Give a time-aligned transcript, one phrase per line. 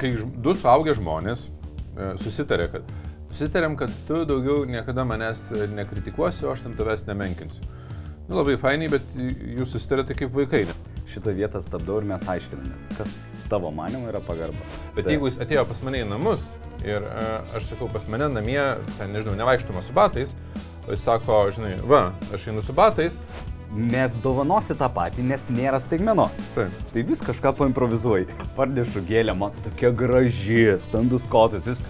[0.00, 0.12] kai
[0.44, 2.90] du suaugę žmonės e, susitarė, kad
[3.30, 7.64] susitarėm, kad tu daugiau niekada manęs e, nekritikuosi, o aš ten tavęs nemenkinsiu.
[8.26, 10.64] Nu, labai fainai, bet jūs susitarėte kaip vaikai.
[11.06, 13.12] Šitą vietą stabdau ir mes aiškinamės, kas
[13.46, 14.58] tavo manimo yra pagarba.
[14.96, 16.48] Bet Tai- jeigu jis atėjo pas mane į namus
[16.82, 18.58] ir uh, aš sakau, pas mane namie,
[18.98, 20.34] ten nežinau, nevaikštama su batais,
[20.82, 23.20] o jis sako, žinai, va, aš einu su batais,
[23.76, 26.38] Nedovanosi tą patį, nes nėra staigmenos.
[26.54, 26.72] taip.
[26.94, 28.26] Tai vis kažką paimprovizuoji.
[28.56, 31.82] Parnešu gėlę, man tokia graži, standus kotas, vis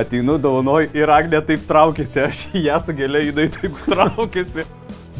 [0.00, 4.64] ateinu, dovanoju ir Agnė taip traukėsi, aš į ją su gėlė įdai taip traukėsi.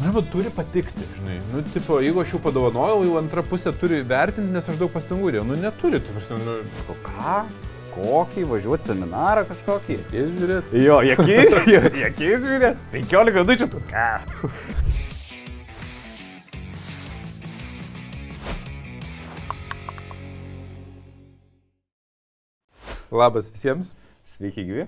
[0.01, 1.37] Man va, turi patikti, žinai.
[1.53, 5.31] Nu, tipo, jeigu aš jau padovanojau, jau antra pusė turi vertinti, nes aš daug pastangų
[5.37, 5.45] dėjau.
[5.47, 6.57] Nu, neturi, tu prasme, nu,
[6.91, 7.45] O ką?
[7.95, 10.01] Kokį, važiuoti seminarą kažkokį?
[10.11, 10.73] jis žiūrėt.
[10.83, 11.55] Jo, jokiais,
[12.03, 12.73] jokiais žiūrė.
[12.91, 14.09] 15 minučių tu ką?
[23.11, 23.93] Labas visiems.
[24.25, 24.85] Sveiki, gyvi.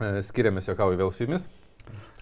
[0.00, 1.48] E, Skiriamės jokauju vėl su jumis.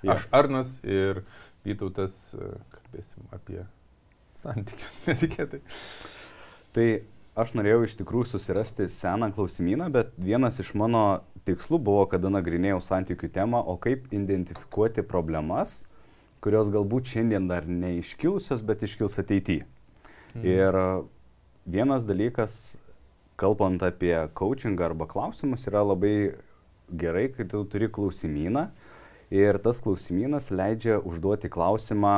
[0.02, 0.16] Jo.
[0.16, 1.22] Aš Arnas ir
[1.66, 3.60] Vytautas e, kalbėsim apie
[4.38, 5.60] santykius netikėtai.
[6.74, 6.86] Tai
[7.38, 12.80] aš norėjau iš tikrųjų susirasti seną klausimyną, bet vienas iš mano tikslų buvo, kada nagrinėjau
[12.84, 15.84] santykių temą, o kaip identifikuoti problemas,
[16.42, 19.68] kurios galbūt šiandien dar neiškilusios, bet iškils ateityje.
[20.34, 20.46] Mhm.
[20.48, 20.82] Ir
[21.70, 22.79] vienas dalykas,
[23.40, 26.14] kalbant apie coachingą arba klausimus, yra labai
[26.90, 28.68] gerai, kai tu turi klausimyną
[29.30, 32.14] ir tas klausimynas leidžia užduoti klausimą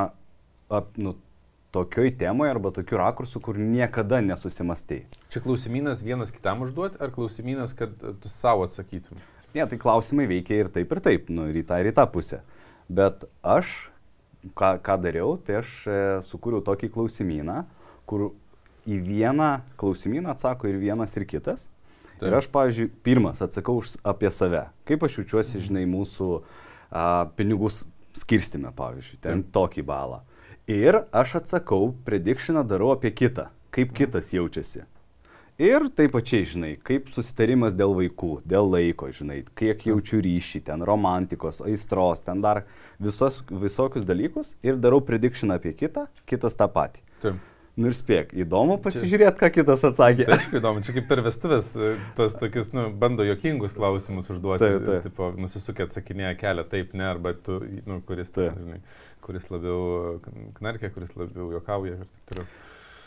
[0.73, 1.15] ap, nu,
[1.73, 5.07] tokioj temoje arba tokiu rakursu, kur niekada nesusimastei.
[5.33, 9.21] Čia klausimynas vienas kitam užduoti, ar klausimynas, kad e, tu savo atsakytum?
[9.55, 12.07] Ne, tai klausimai veikia ir taip, ir taip, nu, ir į tą, ir į tą
[12.13, 12.43] pusę.
[12.93, 13.73] Bet aš,
[14.57, 17.63] ką, ką dariau, tai aš e, sukūriau tokį klausimyną,
[18.09, 18.31] kur
[18.89, 21.69] į vieną klausimyną atsako ir vienas, ir kitas.
[22.19, 22.29] Taip.
[22.31, 24.67] Ir aš, pavyzdžiui, pirmas atsakau už, apie save.
[24.87, 26.29] Kaip aš jaučiuosi, žinai, mūsų
[26.93, 29.53] a, pinigų s- skirstime, pavyzdžiui, ten Taip.
[29.57, 30.21] tokį balą.
[30.71, 34.85] Ir aš atsakau, predikšiną darau apie kitą, kaip kitas jaučiasi.
[35.63, 40.81] Ir taip pačiai, žinai, kaip susitarimas dėl vaikų, dėl laiko, žinai, kiek jaučiu ryšį, ten
[40.87, 42.63] romantikos, aistros, ten dar
[42.99, 47.03] visos, visokius dalykus ir darau predikšiną apie kitą, kitas tą patį.
[47.21, 47.37] Taip.
[47.73, 50.27] Nu ir spėk, įdomu pasižiūrėti, ką kitas atsakė.
[50.29, 54.67] Tai aišku įdomu, čia kaip per vestuvės, e, tos tokius, nu, bando jokingus klausimus užduoti.
[54.67, 55.07] Taip, taip.
[55.07, 58.59] Tipo, nusisukė atsakinėja kelią, taip, ne, arba tu, nu, kuris, Taip.
[58.61, 58.83] žinai,
[59.25, 60.19] kuris labiau
[60.61, 62.53] knarkia, kuris labiau jokauja ir taip toliau.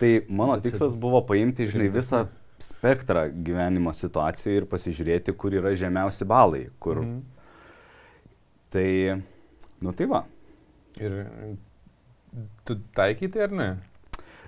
[0.02, 0.12] Tai
[0.42, 2.26] mano Bet čia- tikslas buvo paimti, žinai, visą
[2.66, 7.04] spektrą gyvenimo situacijų ir pasižiūrėti, kur yra žemiausi balai, kur.
[7.06, 7.22] Mhm.
[8.74, 8.90] Tai,
[9.86, 10.26] nu tai va.
[10.98, 11.56] Ir e,
[12.66, 13.76] tu taikyti ar ne?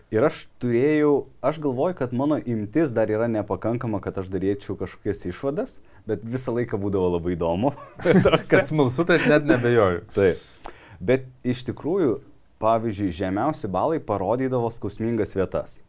[0.07, 5.25] Ir aš turėjau, aš galvoju, kad mano imtis dar yra nepakankama, kad aš daryčiau kažkokias
[5.27, 5.73] išvadas,
[6.07, 7.73] bet visą laiką būdavo labai įdomu.
[8.51, 10.05] Kad smalsu, tai aš net nebejoju.
[10.15, 10.71] Taip.
[11.03, 12.21] Bet iš tikrųjų,
[12.63, 15.81] pavyzdžiui, žemiausi balai parodydavo skausmingas vietas.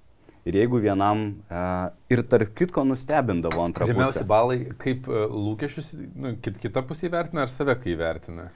[0.49, 1.63] Ir jeigu vienam, e,
[2.11, 4.29] ir tarp kitko nustebindavo antrą Žemiausi pusę.
[4.29, 8.49] balai, kaip e, lūkesčius, nu, kit, kita pusė įvertina ar save kai įvertina?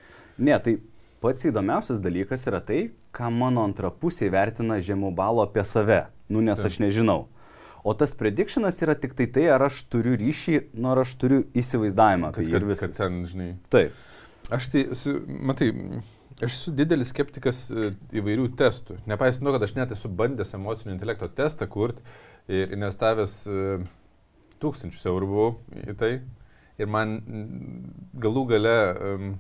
[0.43, 0.79] Ne, tai
[1.23, 2.81] pats įdomiausias dalykas yra tai,
[3.15, 6.05] ką mano antra pusė vertina žemų balų apie save.
[6.33, 7.27] Nu, nes aš nežinau.
[7.83, 11.43] O tas predikšinas yra tik tai tai, ar aš turiu ryšį, nu, ar aš turiu
[11.59, 12.99] įsivaizdavimą Kad, jį ir kad, kad viskas.
[13.01, 13.49] ten, žinai.
[13.75, 13.97] Taip.
[14.55, 15.71] Aš tai, esu, matai,
[16.39, 17.91] aš esu didelis skeptikas e,
[18.21, 19.01] įvairių testų.
[19.11, 22.07] Nepaisant to, kad aš net esu bandęs emocinio intelekto testą kurti
[22.51, 23.67] ir investavęs e,
[24.63, 25.51] tūkstančius eurų buvau
[25.83, 26.13] į tai.
[26.81, 27.19] Ir man
[28.17, 29.33] galų gale, um,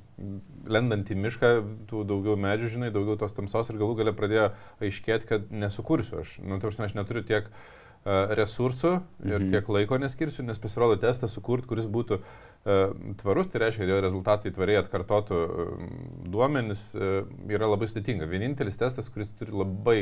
[0.69, 1.53] lendant į mišką,
[1.91, 4.50] tų daugiau medžių, žinai, daugiau tos tamsos ir galų gale pradėjo
[4.84, 6.38] aiškėti, kad nesukursiu aš.
[6.44, 9.50] Nu, tarsi aš neturiu tiek uh, resursų ir Mhm.
[9.50, 12.51] tiek laiko neskirsiu, nes pasirodo testą sukurti, kuris būtų uh,
[13.18, 15.88] tvarus, tai reiškia, kad jo rezultatai tvariai atkartotų um,
[16.30, 18.28] duomenis, uh, yra labai sudėtinga.
[18.30, 19.96] Vienintelis testas, kuris turi labai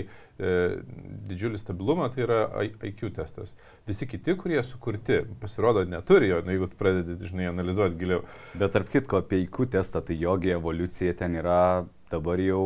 [1.31, 3.55] didžiulį stabilumą, tai yra IQ testas.
[3.89, 8.23] Visi kiti, kurie sukurti, pasirodo, neturi jo, nu, jeigu pradedi, žinai, analizuoti giliau.
[8.55, 11.61] Bet tarp kitko, apie IQ testą, tai jogi evoliucija ten yra
[12.13, 12.65] dabar jau,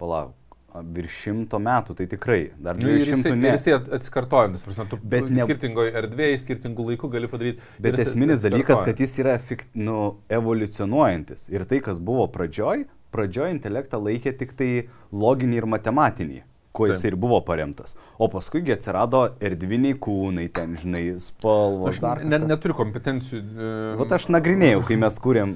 [0.00, 0.34] palauk,
[0.74, 2.40] virš šimto metų, tai tikrai.
[2.58, 3.48] Dar Nu, ir 200 jisai, ne.
[3.48, 5.44] ir jisai at- atsikartojantis, prasme, tu Bet ne...
[5.46, 7.62] skirtingoje erdvėje, skirtingų laikų gali padaryti.
[7.78, 11.48] Bet esminis dalykas, kad jis yra efekt, nu, evoliucionuojantis.
[11.54, 14.70] Ir tai, kas buvo pradžioj, pradžioj intelektą laikė tik tai
[15.14, 16.40] loginį ir matematinį,
[16.74, 17.94] kuo jis ir buvo paremtas.
[18.18, 21.92] O paskui atsirado erdviniai kūnai, ten, žinai, spalvos.
[21.92, 23.40] Aš dar ne, neturiu kompetencijų.
[23.40, 25.54] E, Vat aš nagrinėjau, kai mes kūrėm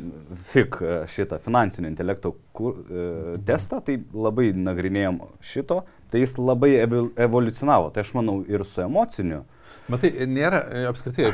[0.53, 5.83] FIC e, šitą finansinio intelekto kur, e, testą, tai labai nagrinėjom šito,
[6.13, 7.91] tai jis labai evoliucionavo.
[7.95, 9.43] Tai aš manau ir su emociniu
[9.89, 11.31] Matai, nėra e, apskritai,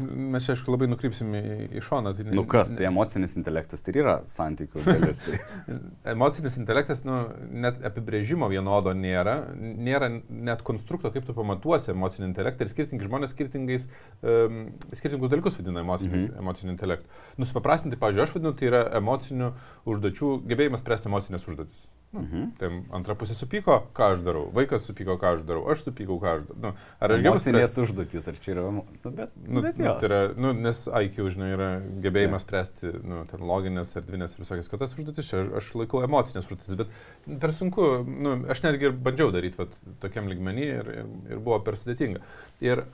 [0.00, 1.42] mes čia aišku labai nukrypsim į,
[1.76, 2.14] į šoną.
[2.16, 5.20] Tai, Nu kas, tai emocinis intelektas tai yra santykių dalis.
[5.26, 5.40] Tai.
[6.14, 7.18] Emocinis intelektas, nu,
[7.52, 13.36] net apibrėžimo vienodo nėra, nėra net konstrukto, kaip tu pamatuosi emocinį intelektą ir skirtingi žmonės
[13.36, 13.88] skirtingais,
[14.22, 14.64] um,
[14.96, 16.40] skirtingus dalykus vadina emocinis, mhm.
[16.40, 17.12] emociniu intelektu.
[17.36, 19.52] Nusipaprastinti, pavyzdžiui, aš vadinu, tai yra emocinių
[19.88, 21.88] užduočių gebėjimas spręsti emocinės užduotis.
[22.08, 22.44] Nu, mhm.
[22.56, 26.38] Tai antra pusė supyko, ką aš darau, vaikas supyko, ką aš darau, aš supykau, ką
[26.38, 26.60] aš darau.
[26.62, 26.70] Nu,
[27.04, 27.97] ar aš gebu spręsti užduotis,
[28.30, 28.64] ar čia yra...
[28.74, 31.68] Nu, bet, nu, bet nu, tai yra, nu, nes IQ, žinai, yra
[32.04, 32.46] gebėjimas ja.
[32.46, 35.32] spręsti nu, ten loginės, erdvinės ir visokias kitas užduotis.
[35.34, 39.76] Aš, aš laikau emocinės užduotis, bet per sunku, nu, aš netgi ir bandžiau daryti vat,
[40.04, 42.24] tokiam ligmenį ir, ir, ir buvo per sudėtinga.
[42.64, 42.84] Ir,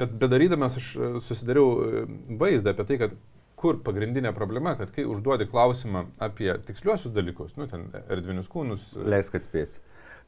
[0.00, 0.94] bet bedarydamas aš
[1.26, 2.06] susidariau
[2.40, 3.20] vaizdą apie tai, kad
[3.60, 8.90] kur pagrindinė problema, kad kai užduodi klausimą apie tiksliuosius dalykus, nu, ten erdvinius kūnus.
[8.96, 9.78] Leisk atspės,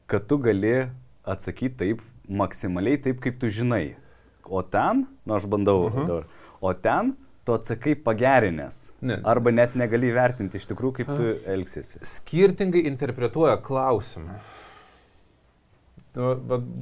[0.09, 0.75] kad tu gali
[1.25, 3.95] atsakyti taip, maksimaliai taip, kaip tu žinai.
[4.53, 6.07] O ten, nu aš bandau uh -huh.
[6.07, 6.25] dabar,
[6.61, 8.91] o ten tu atsakai pagerinęs.
[9.01, 9.19] Ne.
[9.23, 11.99] Arba net negali vertinti iš tikrųjų, kaip tu elgsiesi.
[12.07, 14.37] Skirtingai interpretuoja klausimą.
[16.13, 16.35] Nu,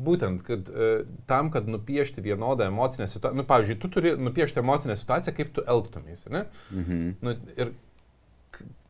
[0.05, 0.89] būtent, kad e,
[1.25, 5.63] tam, kad nupiešti vienodą emocinę situaciją, nu, pavyzdžiui, tu turi nupiešti emocinę situaciją, kaip tu
[5.71, 6.45] elgtumės, ne?
[6.75, 7.13] Mhm.
[7.23, 7.71] Nu, ir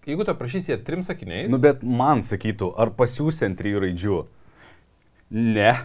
[0.10, 1.52] jeigu tu prašysi ją trim sakiniais.
[1.54, 4.18] Nu, bet man sakytų, ar pasiūsi ant trijų raidžių?
[5.38, 5.76] Ne.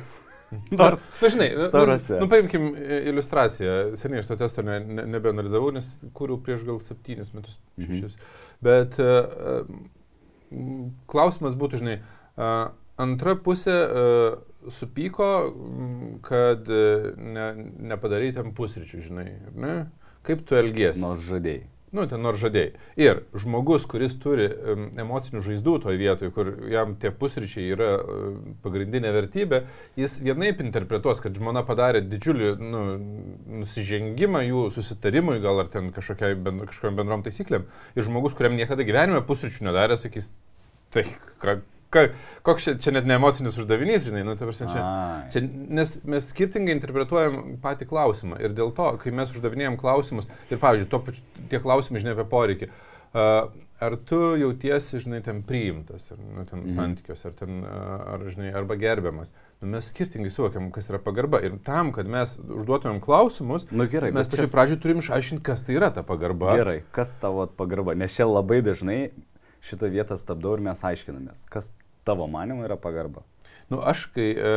[0.70, 2.69] Nors, na, žinai, nu, nu, paimkim
[3.10, 3.96] iliustraciją.
[3.98, 7.87] Seniai aš to testo ne, ne, nebeanalizavau, nes kūriau prieš gal septynis metus, mhm.
[7.90, 8.16] šešis.
[8.16, 8.34] Mhm.
[8.66, 9.70] Bet uh,
[11.10, 11.96] klausimas būtų, žinai,
[12.38, 12.69] uh,
[13.02, 14.38] antra pusė uh,
[14.72, 15.31] supyko,
[16.26, 17.46] kad ne,
[17.93, 19.76] nepadarai ten pusryčių, žinai, ne?
[20.26, 21.02] Kaip tu elgiesi?
[21.04, 21.69] Nors žadėjai.
[21.94, 22.72] Nu, ten nors žadėjai.
[22.98, 28.40] Ir žmogus, kuris turi um, emocinių žaizdų toje vietoje, kur jam tie pusryčiai yra uh,
[28.64, 29.62] pagrindinė vertybė,
[30.00, 32.82] jis vienaip interpretuos, kad žmona padarė didžiulį nu,
[33.62, 36.66] nusižengimą jų susitarimui, gal ar ten kažkokiam bend,
[36.98, 37.70] bendrom taisyklėm.
[37.94, 40.34] Ir žmogus, kuriam niekada gyvenime pusryčių nedarė, sakys,
[40.90, 41.06] tai
[41.42, 41.60] ką
[41.94, 42.06] ka,
[42.46, 44.86] koks čia, čia net ne emocinis uždavinys, žinai, nu, prasme, čia,
[45.34, 50.60] čia, nes mes skirtingai interpretuojam patį klausimą ir dėl to, kai mes uždavinėjom klausimus ir,
[50.62, 52.72] pavyzdžiui, to, tie klausimai, žinai, apie poreikį.
[53.16, 53.46] Uh,
[53.80, 56.72] ar tu jautiesi, žinai, ten priimtas, ar, nu, ten mhm.
[56.74, 59.32] santykios, ar, ten, ar, žinai, arba gerbiamas.
[59.60, 61.40] Nu, mes skirtingai suvokiam, kas yra pagarba.
[61.44, 64.52] Ir tam, kad mes užduotumėm klausimus, nu, gerai, mes pačiu čia...
[64.52, 66.56] pradžiu turim išaiškinti, kas tai yra ta pagarba.
[66.58, 69.00] Gerai, kas tavo pagarba, nes čia labai dažnai
[69.66, 71.72] šitą vietą stabdau ir mes aiškinamės, kas
[72.06, 73.24] tavo manimo yra pagarba.
[73.68, 74.50] Nu, aš, kai e,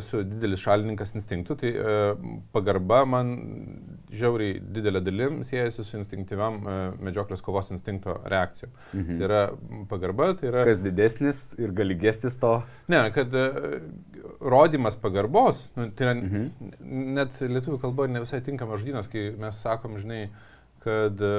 [0.00, 1.92] esu didelis šalininkas instinktų, tai e,
[2.54, 3.30] pagarba man
[4.10, 6.74] žiauriai didelė dalim siejasi su instinktyviam e,
[7.06, 8.74] medžioklės kovos instinkto reakcijom.
[8.96, 9.20] Mhm.
[9.20, 9.44] Tai yra
[9.92, 10.66] pagarba, tai yra...
[10.66, 12.56] Kas didesnis ir galigesnis to?
[12.90, 13.46] Ne, kad e,
[14.42, 16.74] rodimas pagarbos, nu, tai yra mhm.
[17.14, 20.24] net lietuvių kalboje ne visai tinkamas žodynas, kai mes sakom, žinai,
[20.82, 21.32] kad e,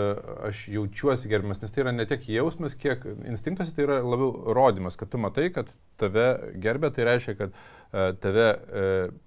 [0.49, 4.99] aš jaučiuosi gerbiamas, nes tai yra ne tiek jausmas, kiek instinktas, tai yra labiau rodimas,
[4.99, 5.71] kad tu matai, kad
[6.01, 6.29] tave
[6.61, 9.17] gerbė, tai reiškia, kad uh, tave uh,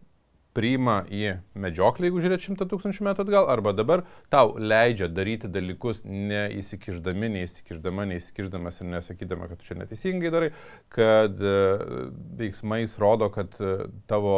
[0.56, 6.02] priima į medžioklį, jeigu žiūrėt šimtą tūkstančių metų atgal, arba dabar tau leidžia daryti dalykus
[6.04, 10.50] neįsikiždami, neįsikiždama, neįsikiždamas ir nesakydama, kad tu čia neteisingai darai,
[10.92, 11.40] kad
[12.40, 13.56] veiksmais rodo, kad
[14.10, 14.36] tavo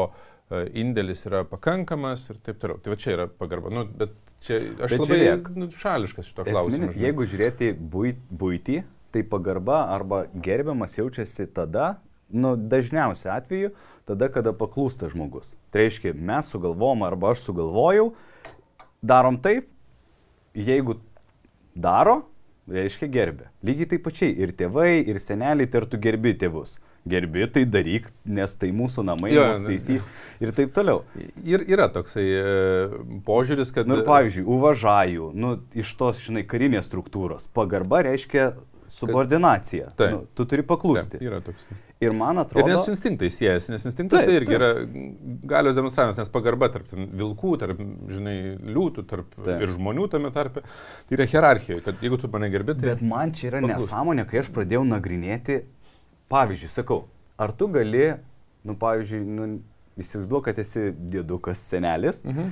[0.53, 2.79] indėlis yra pakankamas ir taip toliau.
[2.79, 3.73] Tai va čia yra pagarba.
[3.75, 4.15] Nu, bet
[4.45, 6.91] Čia aš Bet labai žiūrėk, nu, šališkas šito klausimo.
[7.01, 8.83] Jeigu žiūrėti būtį,
[9.15, 11.95] tai pagarba arba gerbiamas jaučiasi tada,
[12.29, 13.73] nu, dažniausiu atveju,
[14.09, 15.55] tada, kada paklūsta žmogus.
[15.73, 18.11] Tai reiškia, mes sugalvom arba aš sugalvojau,
[19.01, 19.71] darom taip,
[20.53, 20.99] jeigu
[21.73, 22.25] daro,
[22.69, 23.49] reiškia gerbė.
[23.65, 28.09] Lygiai taip pačiai ir tėvai, ir seneliai, tai ar tu gerbi tėvus gerbi, tai daryk,
[28.25, 29.99] nes tai mūsų namai, jo, mūsų taisy
[30.43, 31.03] ir taip toliau.
[31.45, 32.45] Ir yra toksai e,
[33.27, 33.89] požiūris, kad...
[33.91, 37.51] Nu, pavyzdžiui, uvažajų, nu, iš tos, žinai, karinės struktūros.
[37.57, 38.55] Pagarba reiškia
[38.95, 39.91] subordinacija.
[39.99, 41.19] Kad, nu, tu turi paklusti.
[41.19, 41.67] Taip, yra toks.
[42.05, 42.65] Ir man atrodo.
[42.65, 44.59] Ir net su instinktai siejasi, nes instinktas irgi taip.
[44.59, 44.69] yra
[45.51, 47.81] galios demonstravimas, nes pagarba tarp vilkų, tarp,
[48.11, 49.63] žinai, liūtų, tarp taip.
[49.65, 50.65] ir žmonių tame tarpe.
[51.09, 52.93] Tai yra hierarchija, kad jeigu tu mane gerbi, tai...
[52.93, 53.89] Bet man čia yra paklust.
[53.89, 55.63] nesąmonė, kai aš pradėjau nagrinėti
[56.33, 57.05] Pavyzdžiui, sakau,
[57.41, 58.15] ar tu gali,
[58.65, 59.49] nu, pavyzdžiui, nu,
[60.01, 62.51] įsivaizduok, kad esi dėdukas senelis mhm.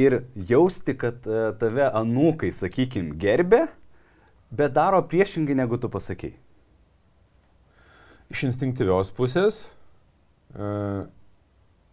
[0.00, 0.18] ir
[0.50, 3.66] jausti, kad uh, tave anūkai, sakykim, gerbė,
[4.52, 6.36] bet daro priešingai, negu tu pasakėjai.
[8.32, 9.66] Iš instinktyvios pusės
[10.56, 11.04] uh,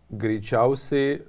[0.10, 1.20] greičiausiai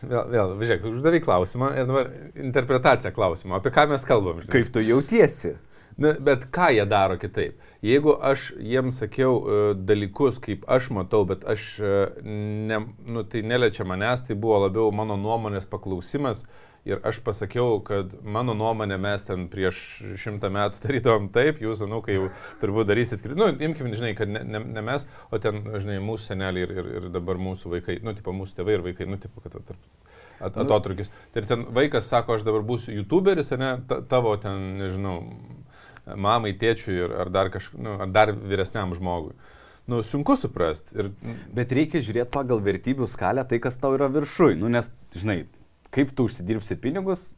[0.00, 2.06] Vėl, vėl žiūrėk, uždavai klausimą ir dabar
[2.40, 4.38] interpretacija klausimo, apie ką mes kalbam.
[4.40, 4.52] Žinai.
[4.54, 5.58] Kaip tu jautiesi?
[6.00, 7.58] Na, bet ką jie daro kitaip?
[7.82, 13.40] Jeigu aš jiems sakiau uh, dalykus, kaip aš matau, bet aš, uh, ne, nu, tai
[13.46, 16.44] neliečia manęs, tai buvo labiau mano nuomonės paklausimas
[16.84, 19.80] ir aš pasakiau, kad mano nuomonė mes ten prieš
[20.20, 22.28] šimtą metų darydavom taip, jūs, nu, kai jau
[22.60, 26.66] turbūt darysit, nu, imkim, žinai, kad ne, ne, ne mes, o ten, žinai, mūsų seneliai
[26.66, 29.56] ir, ir, ir dabar mūsų vaikai, nu, tipo, mūsų tėvai ir vaikai, nu, tipo, kad
[29.56, 29.76] tarp
[30.40, 30.62] at, Nu.
[30.64, 31.10] atotrukis.
[31.32, 35.18] Tai ir ten vaikas sako, aš dabar būsiu YouTuberis, ne, ta, tavo ten, nežinau,
[36.16, 39.34] mamai, tėčiui ir, ar, dar kažk, nu, ar dar vyresniam žmogui.
[39.90, 40.94] Nu, sunku suprasti.
[40.98, 41.10] Ir,
[41.54, 44.54] Bet reikia žiūrėti pagal vertybių skalę tai, kas tau yra viršui.
[44.60, 45.44] Nu, nes, žinai,
[45.94, 47.30] kaip tu užsidirbsi pinigus,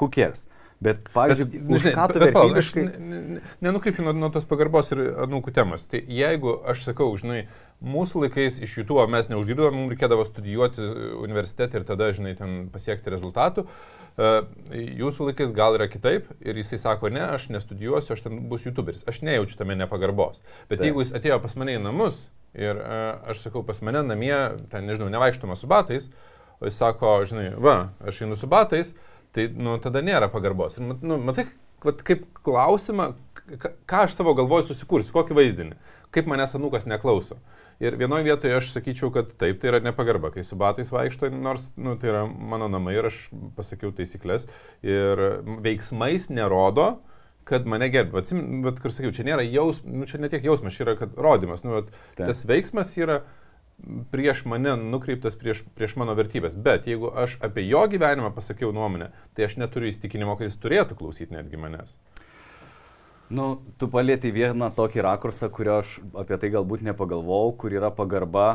[0.00, 0.46] who cares.
[0.76, 3.00] Bet, pavyzdžiui, nu, už ką tu bet palauk, aš vertybiškai...
[3.00, 5.86] ne- ne- Nenukrypkim nuo, nuo tos pagarbos ir anūkų temos.
[5.88, 7.46] Tai jeigu aš sakau, žinai,
[7.80, 10.84] mūsų laikais iš YouTube mes neuždirbdavom, mums reikėdavo studijuoti
[11.24, 13.64] universitete ir tada, žinai, ten pasiekti rezultatų.
[14.20, 14.28] E,
[15.00, 19.08] Jūsų laikais gal yra kitaip ir jisai sako, ne, aš nestudijuosiu, aš ten būsiu YouTuberis.
[19.08, 20.44] Aš nejaučiu tame nepagarbos.
[20.68, 20.90] Bet Taip.
[20.90, 24.36] jeigu jis atėjo pas mane į namus ir e, aš sakau, pas mane namie,
[24.68, 26.12] ten, nežinau, nevaikštoma su batais,
[26.60, 28.92] o jis sako, žinai, va, aš einu su batais,
[29.36, 30.78] tai, nu, tada nėra pagarbos.
[30.80, 31.46] Ir, nu, matai,
[31.84, 33.12] vat, kaip klausimą,
[33.46, 35.78] ką aš savo galvoju susikursiu, kokį vaizdinį,
[36.14, 37.38] kaip manęs anūkas neklauso.
[37.82, 41.68] Ir vienoje vietoje aš sakyčiau, kad taip, tai yra nepagarba, kai su batais vaikšto, nors
[41.76, 43.26] nu, tai yra mano namai ir aš
[43.58, 44.48] pasakiau taisyklės
[44.86, 45.20] ir
[45.64, 46.94] veiksmais nerodo,
[47.46, 48.22] kad mane gerbė.
[48.22, 51.12] Atsimenu, bet kur sakiau, čia nėra jausmas, nu, čia ne tiek jausmas, čia yra kad
[51.20, 51.66] rodimas.
[51.66, 53.20] Nu, vat, tas veiksmas yra
[54.10, 56.56] prieš mane nukreiptas prieš, prieš mano vertybės.
[56.58, 60.96] Bet jeigu aš apie jo gyvenimą pasakiau nuomonę, tai aš neturiu įstikinimo, kad jis turėtų
[60.98, 61.96] klausyti netgi manęs.
[63.26, 68.46] Nu, tu palėtai vieną tokį rakursą, kurio aš apie tai galbūt nepagalvojau, kur yra pagarba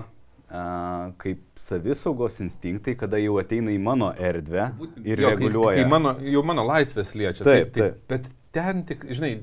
[0.48, 4.70] a, kaip savisaugos instinktai, kada jau ateina į mano erdvę
[5.04, 5.76] ir Jo, reguliuoja.
[5.76, 7.44] Kai, kai mano, jau mano laisvės liečia.
[7.44, 8.06] Taip, taip, taip.
[8.08, 9.34] Bet ten tik, žinai,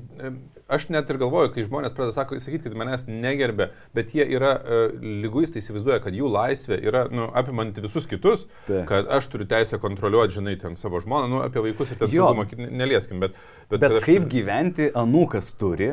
[0.69, 4.55] aš net ir galvoju, kai žmonės pradeda sako, sakyti, kad manęs negerbė, bet jie yra
[4.57, 8.85] uh, lyguistai įsivaizduoja, kad jų laisvė yra nu, apimanti visus kitus, Taip.
[8.89, 12.47] kad aš turiu teisę kontroliuoti, žinai, ten savo žmoną, nu, apie vaikus ir ten saugumą
[12.69, 13.37] nelieskim, bet...
[13.69, 15.91] Bet, bet aš kaip turiu- gyventi anūkas turi,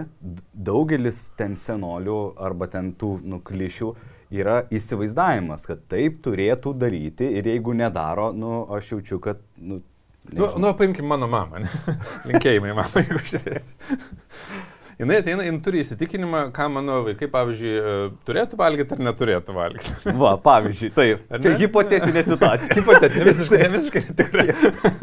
[0.53, 3.91] daugelis ten senolių arba ten tų nuklišių
[4.37, 9.43] yra įsivaizdavimas, kad taip turėtų daryti ir jeigu nedaro, nu, aš jaučiu, kad...
[9.57, 9.83] Nu,
[10.33, 11.63] Nu, nu, paimkim mano mamą.
[12.29, 13.77] Linkėjimai mamai, jeigu žiūrėsi.
[14.97, 19.95] Jis ateina, jis turi įsitikinimą, ką mano vaikai, pavyzdžiui, e, turėtų valgyti ar neturėtų valgyti.
[20.23, 21.27] Va, pavyzdžiui, taip.
[21.29, 22.71] Ar Čia hipotetinė situacija.
[22.79, 24.47] Hipotetinė, visiškai, visiškai netikrai.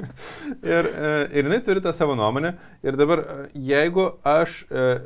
[0.76, 2.56] ir, e, ir jinai turi tą savo nuomonę.
[2.82, 4.64] Ir dabar, e, jeigu aš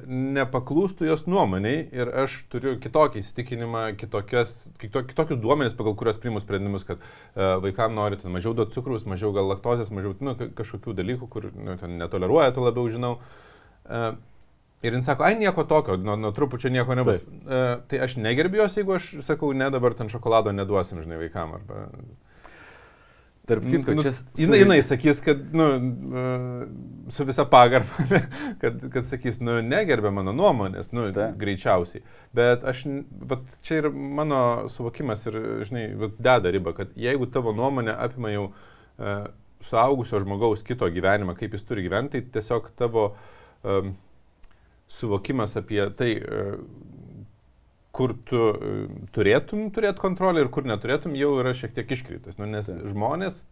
[0.08, 6.40] nepaklūstu jos nuomoniai ir aš turiu kitokį įsitikinimą, kitokias, kito, kitokius duomenis, pagal kuriuos priimu
[6.40, 7.04] sprendimus, kad
[7.36, 11.76] vaikams nori mažiau duoti cukrus, mažiau gal laktozės, mažiau nu, ka- kažkokių dalykų, kur nu,
[12.00, 13.18] netoleruoja, to labiau žinau.
[13.88, 14.12] E,
[14.86, 17.24] Ir jis sako, ai nieko tokio, nuo, nuo trupučio nieko nebus.
[17.24, 21.56] E, tai aš negerbiu jos, jeigu aš sakau, ne dabar ten šokolado neduosim, žinai, vaikam.
[21.58, 21.88] Arba,
[23.48, 24.12] Tarp kitko, Nu, čia...
[24.36, 25.66] jinai, jinai sakys, kad, nu,
[26.20, 28.06] e, su visa pagarba,
[28.62, 31.38] kad, kad sakys, nu, negerbė mano nuomonės, nu, Taip.
[31.40, 32.04] greičiausiai.
[32.36, 32.84] Bet aš,
[33.32, 34.42] vat, čia ir mano
[34.74, 35.86] suvokimas ir, žinai,
[36.20, 39.16] deda ribą, kad jeigu tavo nuomonė apima jau e,
[39.64, 43.14] suaugusio žmogaus kito gyvenimą, kaip jis turi gyventi, tai tiesiog tavo
[43.64, 43.80] e,
[44.88, 46.46] suvokimas apie tai, e,
[47.98, 48.74] kur tu e,
[49.16, 52.38] turėtum turėti kontrolę ir kur neturėtum, jau yra šiek tiek iškritas.
[52.38, 52.84] Nu, nes Taip.
[52.92, 53.44] žmonės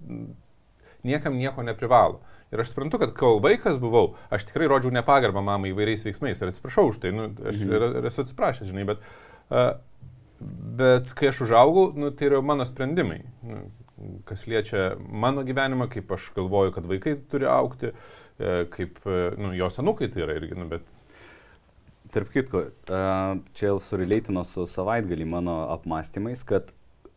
[1.05, 2.21] niekam nieko neprivalo.
[2.53, 6.51] Ir aš suprantu, kad kol vaikas buvau, aš tikrai rodžiau nepagarbą mamai įvairiais veiksmais ir
[6.51, 7.73] atsiprašau už tai, nu, aš Mhm.
[7.73, 9.01] ir, ir esu atsiprašęs, žinai, bet,
[9.49, 9.73] uh,
[10.77, 13.23] bet kai aš užaugau, nu, tai yra mano sprendimai.
[13.43, 13.65] Nu,
[14.25, 17.91] kas liečia mano gyvenimą, kaip aš galvoju, kad vaikai turi aukti,
[18.37, 20.83] e, kaip, e, nu, jos anūkai tai yra irgi, nu, bet
[22.15, 22.62] Tarp kitko,
[23.60, 26.69] čia sureleitino su savaitgalį mano apmąstymais, kad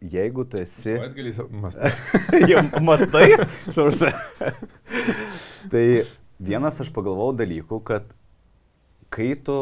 [0.03, 0.97] jeigu tu esi...
[0.97, 1.91] Savaitgaliais mąstai.
[2.51, 3.29] Jau mastai?
[3.77, 4.11] Tarsi.
[5.71, 5.85] tai
[6.43, 8.11] vienas aš pagalvojau dalykų, kad
[9.15, 9.59] kai tu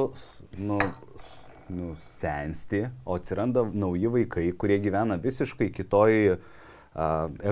[0.56, 0.78] nu,
[1.68, 6.38] nu, sensti, o atsiranda nauji vaikai, kurie gyvena visiškai kitoj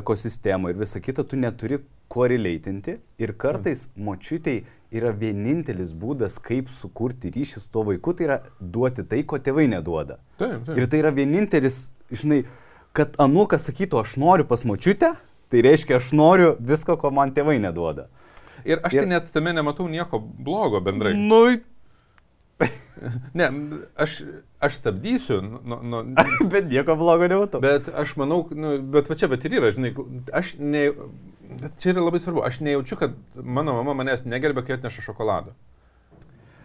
[0.01, 4.63] ekosistemoje ir visa kita, tu neturi kuo releitinti ir kartais močiutei
[4.95, 9.67] yra vienintelis būdas, kaip sukurti ryšį su tuo vaiku, tai yra duoti tai, ko tėvai
[9.73, 10.21] neduoda.
[10.41, 10.79] Taip, taip.
[10.79, 11.81] Ir tai yra vienintelis,
[12.15, 12.45] žinai,
[12.95, 15.15] kad anukas sakytų, aš noriu pas močiutę,
[15.51, 18.09] tai reiškia, aš noriu visko, ko man tėvai neduoda.
[18.65, 21.13] Ir aš tai Ir- net tame nematau nieko blogo bendrai.
[21.19, 21.45] Nu,
[23.35, 23.49] Ne,
[23.99, 24.21] aš,
[24.63, 26.03] aš stabdysiu, nu, nu,
[26.53, 27.61] bet nieko blogo nematau.
[27.61, 29.91] bet aš manau, nu, bet va čia, bet ir yra, žinai,
[30.33, 30.85] aš ne,
[31.61, 35.55] bet čia yra labai svarbu, aš nejaučiu, kad mano mama manęs negerbė, kai atneša šokolado.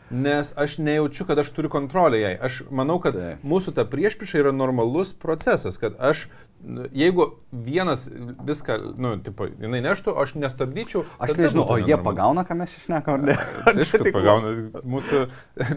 [0.09, 2.31] nes aš nejaučiu, kad aš turiu kontrolę jai.
[2.41, 3.43] Aš manau, kad Taip.
[3.45, 6.23] mūsų ta priešpriša yra normalus procesas, kad aš,
[6.65, 8.07] nu, jeigu vienas
[8.41, 11.03] viską, nu, tipo, jinai neštų, aš nestabdyčiau.
[11.21, 12.07] Aš nežinau, o jie nenormalu.
[12.09, 13.35] pagauna, ką mes išnekam, ar ne?
[13.69, 15.21] Tai aišku, tik- pagauna mūsų,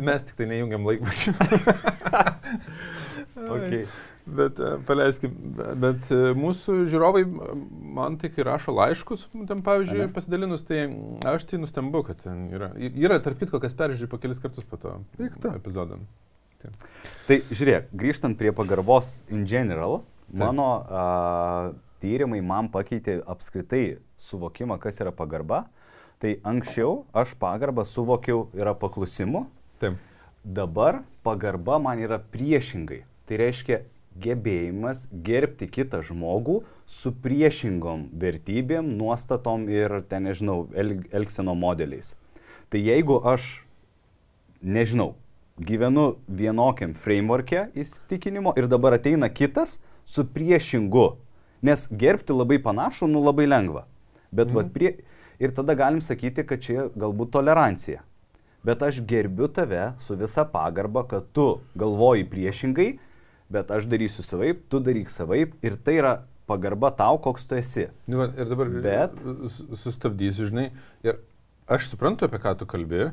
[0.00, 1.36] mes tik tai nejungiam laikmačių.
[3.42, 3.86] Okay.
[4.26, 7.24] Bet e, paleiskim, be- bet e, mūsų žiūrovai
[7.96, 10.12] man tik ir rašo laiškus, ten pavyzdžiui, Ane?
[10.14, 10.84] pasidalinus, tai
[11.26, 12.70] aš tai nustembu, kad ten yra.
[12.78, 15.56] Yra, tarp kitko, kas peržiūri po kelis kartus po to Pikta.
[15.58, 15.98] epizodą.
[17.26, 20.38] Tai žiūrėk, grįžtant prie pagarbos in general, Taip.
[20.44, 21.06] mano a,
[22.02, 25.64] tyrimai man pakeitė apskritai suvokimą, kas yra pagarba.
[26.22, 29.48] Tai anksčiau aš pagarbą suvokiau yra paklusimu,
[29.82, 29.98] Taip.
[30.46, 33.02] dabar pagarba man yra priešingai.
[33.26, 33.82] Tai reiškia
[34.20, 42.14] gebėjimas gerbti kitą žmogų su priešingom vertybėm, nuostatom ir, ten nežinau, el, elgseno modeliais.
[42.72, 43.64] Tai jeigu aš,
[44.62, 45.14] nežinau,
[45.60, 51.16] gyvenu vienokiam framework'e įsitikinimo ir dabar ateina kitas su priešingu,
[51.62, 53.86] nes gerbti labai panašu, nu labai lengva.
[54.30, 54.56] Bet mm.
[54.60, 54.94] vat prie...
[55.42, 58.04] Ir tada galim sakyti, kad čia galbūt tolerancija.
[58.62, 62.92] Bet aš gerbiu tave su visa pagarba, kad tu galvoji priešingai,
[63.52, 66.14] bet aš darysiu savaip, tu daryk savaip ir tai yra
[66.48, 67.86] pagarba tau, koks tu esi.
[68.10, 69.20] Nu, ir dabar Bet-
[69.82, 70.70] sustabdysiu, žinai,
[71.06, 71.20] ir
[71.70, 73.12] aš suprantu, apie ką tu kalbėjai.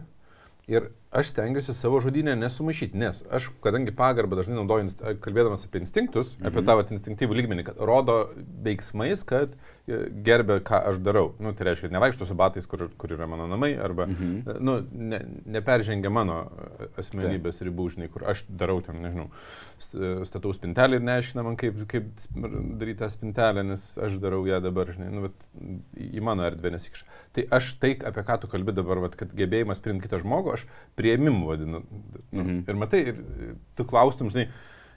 [0.70, 4.92] Ir aš stengiuosi savo žodinę nesumaišyti, nes aš, kadangi pagarbą dažnai naudoju,
[5.24, 6.52] kalbėdamas apie instinktus, mhm.
[6.52, 8.20] apie vat instinktyvų lygmenį, kad rodo
[8.66, 9.56] veiksmais, kad
[9.90, 11.32] e, gerbia, ką aš darau.
[11.42, 14.62] Nu, tai reiškia, nevaikštų su batais, kur, kur yra mano namai, arba mhm.
[14.62, 15.22] nu, ne,
[15.58, 19.32] neperžengia mano e, asmenybės ribų, žinai, kur aš darau ten, nežinau,
[19.82, 24.62] st- statau spintelį ir neaiškina man, kaip, kaip daryti tą spintelę, nes aš darau ją
[24.62, 25.50] dabar, žinai, nu, vat,
[25.98, 27.10] į mano erdvę nesikša.
[27.34, 30.70] Tai aš tai, apie ką tu kalbi dabar, vat, kad gebėjimas priimti kitą žmogų, aš
[31.00, 31.84] prieimimu vadinu.
[31.84, 32.64] Nu, Mhm.
[32.68, 34.50] Ir matai, ir tu klaustum, žinai,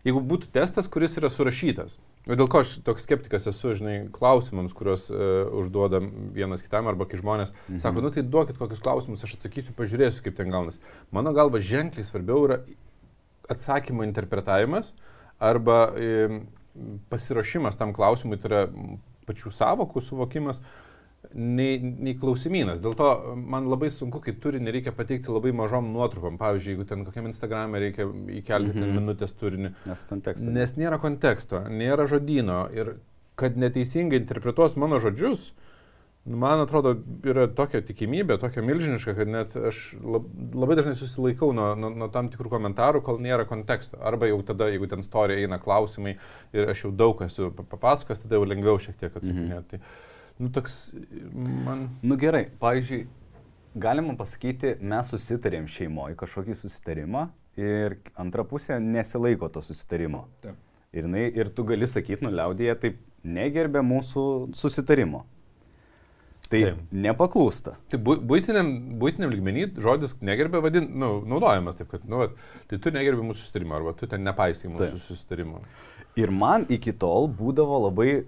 [0.04, 1.96] jeigu būtų testas, kuris yra surašytas.
[2.28, 7.06] O dėl ko aš toks skeptikas esu, žinai, klausimams, kuriuos uh, užduodam vienas kitam, arba
[7.08, 7.80] kai žmonės mhm.
[7.82, 10.80] sako, nu tai duokit kokius klausimus, aš atsakysiu, pažiūrėsiu, kaip ten gaunas.
[11.14, 12.60] Mano galva ženkliai svarbiau yra
[13.50, 14.92] atsakymo interpretavimas
[15.42, 16.42] arba e,
[17.10, 18.62] pasiruošimas tam klausimui, tai yra
[19.26, 20.62] pačių savokų suvokimas.
[21.30, 22.80] Nei, nei klausimynas.
[22.82, 23.08] Dėl to
[23.38, 26.34] man labai sunku, kai turinį reikia pateikti labai mažom nuotrupam.
[26.40, 28.08] Pavyzdžiui, jeigu ten kokiam Instagram'e reikia
[28.40, 28.98] įkelti mm -hmm.
[28.98, 29.70] minutės turinį.
[29.86, 30.50] Nes kontekstas.
[30.50, 32.96] Nes nėra konteksto, nėra žodino ir
[33.38, 35.52] kad neteisingai interpretuos mano žodžius,
[36.24, 41.52] nu, man atrodo, yra tokia tikimybė, tokia milžiniška, kad net aš lab, labai dažnai susilaikau
[41.52, 43.96] nuo, nuo, nuo tam tikrų komentarų, kol nėra konteksto.
[44.00, 46.18] Arba jau tada, jeigu ten istorija eina klausimai
[46.52, 49.78] ir aš jau daug esu pa- papasakojęs, tada jau lengviau šiek tiek atsakinėti.
[49.78, 50.10] Mhm.
[50.42, 50.78] Nu, toks
[51.66, 51.86] man...
[52.02, 53.04] Nu gerai, pavyzdžiui,
[53.78, 57.28] galima pasakyti, mes susitarėm šeimoje kažkokį susitarimą
[57.60, 60.26] ir antra pusė nesilaiko to susitarimo.
[60.42, 60.58] Taip.
[60.92, 64.24] Ir, jinai, ir tu gali sakyti, nu liaudėje taip negerbė mūsų
[64.58, 65.22] susitarimo.
[66.52, 66.80] Tai Taip.
[66.92, 67.76] nepaklūsta.
[67.88, 72.34] Tai bu- būtiniam, būtiniam lygmenį žodis negerbė vadin, nu, naudojamas taip, kad, nu, vat,
[72.68, 75.06] tai tu negerbė mūsų susitarimo, arba tu ten nepaisai mūsų Taip.
[75.06, 75.62] susitarimo.
[76.20, 78.26] Ir man iki tol būdavo labai,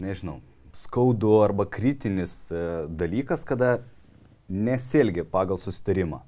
[0.00, 0.38] nežinau,
[0.76, 3.78] skaudu arba kritinis e, dalykas, kada
[4.48, 6.22] nesielgia pagal susitarimą.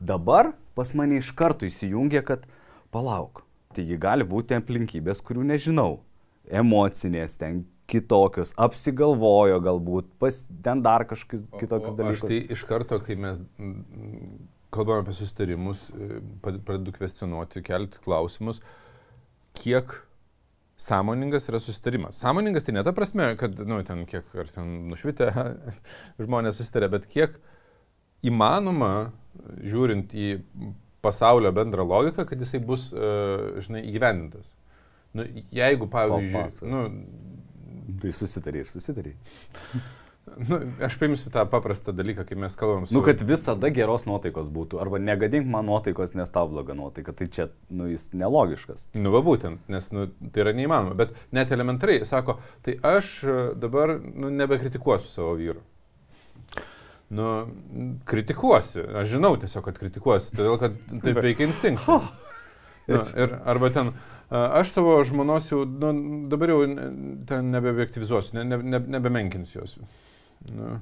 [0.00, 2.44] Dabar pas mane iš karto įsijungia, kad
[2.92, 3.44] palauk,
[3.76, 6.02] taigi gali būti aplinkybės, kurių nežinau.
[6.46, 12.22] Emocinės, ten kitokios, apsigalvojo galbūt, pas, ten dar kažkokius kitokius O- o dalykus.
[12.22, 13.40] Aš tai iš karto, kai mes
[14.74, 18.60] kalbame apie susitarimus, e, pradedu kvestionuoti, kelti klausimus,
[19.56, 20.02] kiek
[20.76, 22.18] sąmoningas yra susitarimas.
[22.20, 25.30] Sąmoningas tai ne ta prasme, kad, nu, ten kiek, ar ten nušvitę
[26.24, 27.38] žmonės susitarė, bet kiek
[28.26, 29.10] įmanoma,
[29.64, 30.36] žiūrint į
[31.04, 33.12] pasaulio bendrą logiką, kad jisai bus, e,
[33.64, 34.54] žinai, įgyvendintas.
[35.16, 36.72] Nu, jeigu, pavyzdžiui, Papasakok.
[38.02, 39.14] Tai susitari ir susitari.
[40.48, 42.94] nu, aš paimsiu tą paprastą dalyką, kai mes kalbam su...
[42.94, 47.14] Nu, kad visada geros nuotaikos būtų, arba negadink man nuotaikos, nes tau bloga nuotaika.
[47.16, 48.88] Tai čia, nu, jis nelogiškas.
[48.98, 50.96] Nu, va būtent, nes nu, tai yra neįmanoma.
[50.98, 55.62] Bet net elementariai sako, tai aš e, dabar nu, nebekritikuosiu savo vyru.
[57.08, 57.30] Nu,
[58.04, 58.82] kritikuosi.
[58.98, 62.00] Aš žinau tiesiog, kad kritikuosi, todėl kad taip veikia instinktai.
[62.86, 63.92] Nu, ir, arba ten,
[64.30, 65.92] aš savo žmonos jau, nu,
[66.30, 66.60] dabar jau
[67.26, 69.78] ten nebeobjektivizuosiu, ne, ne, ne, nebemenkinsiu jos.
[70.52, 70.76] Nu,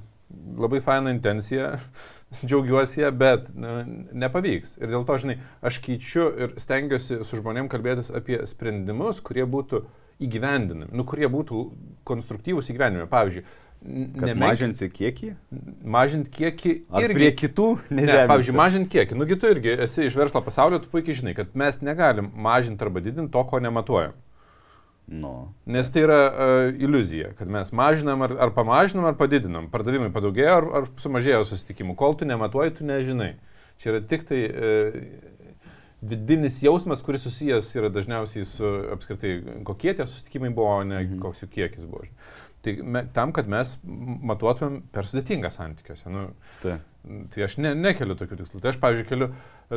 [0.57, 1.75] labai faina intencija,
[2.47, 3.75] džiaugiuosi ją, bet nu,
[4.13, 4.77] nepavyks.
[4.81, 9.85] Ir dėl to, žinai, aš keičiu ir stengiuosi su žmonėm kalbėtis apie sprendimus, kurie būtų
[10.25, 11.61] įgyvendinami, nu, kurie būtų
[12.07, 13.09] konstruktyvūs įgyvendinami.
[13.11, 13.45] Pavyzdžiui,
[13.85, 15.31] nemenk- mažinsiu kiekį?
[15.83, 17.17] mažinti kiekį irgi.
[17.17, 17.67] prie kitų?
[17.89, 18.29] Ne, nežeminsiu?
[18.31, 19.17] pavyzdžiui, mažinti kiekį.
[19.19, 23.03] Nugi tu irgi esi iš verslo pasaulio, tu puikiai žinai, kad mes negalim mažinti arba
[23.03, 24.15] didinti to, ko nematuojam.
[25.07, 25.53] Nu.
[25.69, 29.67] Nes tai yra uh, iliuzija, kad mes mažinam ar, ar pamažinam, ar padidinam.
[29.69, 31.93] Pardavimai padaugėjo ar, ar sumažėjo susitikimų.
[31.99, 33.35] Kol tu nematuoji, tu nežinai.
[33.81, 34.97] Čia yra tik tai uh,
[36.05, 38.65] vidinis jausmas, kuris susijęs yra dažniausiai su
[38.95, 39.35] apskritai,
[39.67, 41.19] kokie tie susitikimai buvo, o ne Mhm.
[41.23, 42.05] koks jų kiekis buvo.
[42.65, 46.09] Tai me, tam, kad mes matuotumėm per sudėtingą santykiuose.
[46.09, 46.27] Nu,
[46.63, 46.79] Tai.
[47.29, 48.59] Tai aš ne, nekeliu tokių tikslų.
[48.63, 49.27] Tai aš, pavyzdžiui, keliu,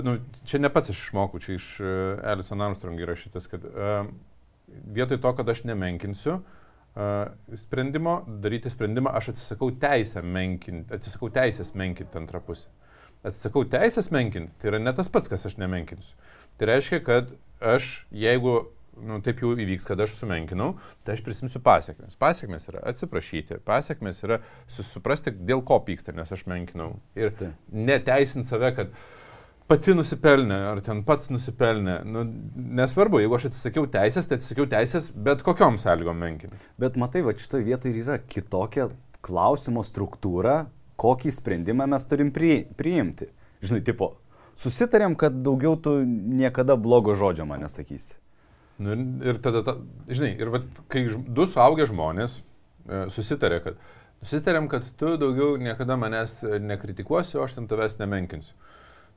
[0.06, 0.14] nu,
[0.48, 4.08] čia ne pats aš išmokau, čia iš uh, Alison Armstrong yra šitas, kad uh,
[4.84, 11.74] vietoj to, kad aš nemenkinsiu uh, sprendimo, daryti sprendimą, aš atsisakau teisę menkinti, atsisakau teisės
[11.78, 12.70] menkinti antrą pusę.
[13.26, 16.14] Atsisakau teisės menkinti, tai yra ne tas pats, kas aš nemenkinsiu.
[16.58, 18.60] Tai reiškia, kad aš, jeigu
[19.04, 20.72] nu, taip jau įvyks, kad aš sumenkinau,
[21.06, 22.16] tai aš prisimsiu pasiekmes.
[22.18, 26.96] Pasiekmes yra atsiprašyti, pasiekmes yra susiprasti, dėl ko pyksta, nes aš menkinau.
[27.18, 27.54] Ir Taip.
[27.70, 28.94] neteisint save, kad
[29.68, 31.98] pati nusipelnė, ar ten pats nusipelnė.
[32.08, 32.24] Nu,
[32.80, 36.60] nesvarbu, jeigu aš atsisakiau teisės, tai atsisakiau teisės bet kokiom sąlygom menkinti.
[36.80, 38.88] Bet matai, va šitoje vietoje yra kitokia
[39.24, 40.62] klausimo struktūra,
[40.98, 43.28] kokį sprendimą mes turim pri, priimti.
[43.62, 44.14] Žinai, tipo,
[44.58, 48.16] susitarėm, kad daugiau tu niekada blogo žodžio man nesakysi.
[48.78, 49.74] Nu, ir, ir tada, ta,
[50.06, 53.80] žinai, ir vat, kai du suaugę žmonės e, susitarė, kad
[54.22, 58.54] susitarėm, kad tu daugiau niekada manęs nekritikuosi, o aš ten tavęs nemenkinsiu.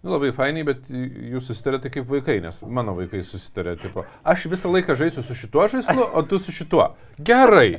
[0.01, 4.71] Nu, labai fainai, bet jūs susitarėte kaip vaikai, nes mano vaikai susitarė, tipo, aš visą
[4.73, 6.87] laiką žaisiu su šituo žaislu, o tu su šituo.
[7.21, 7.75] Gerai.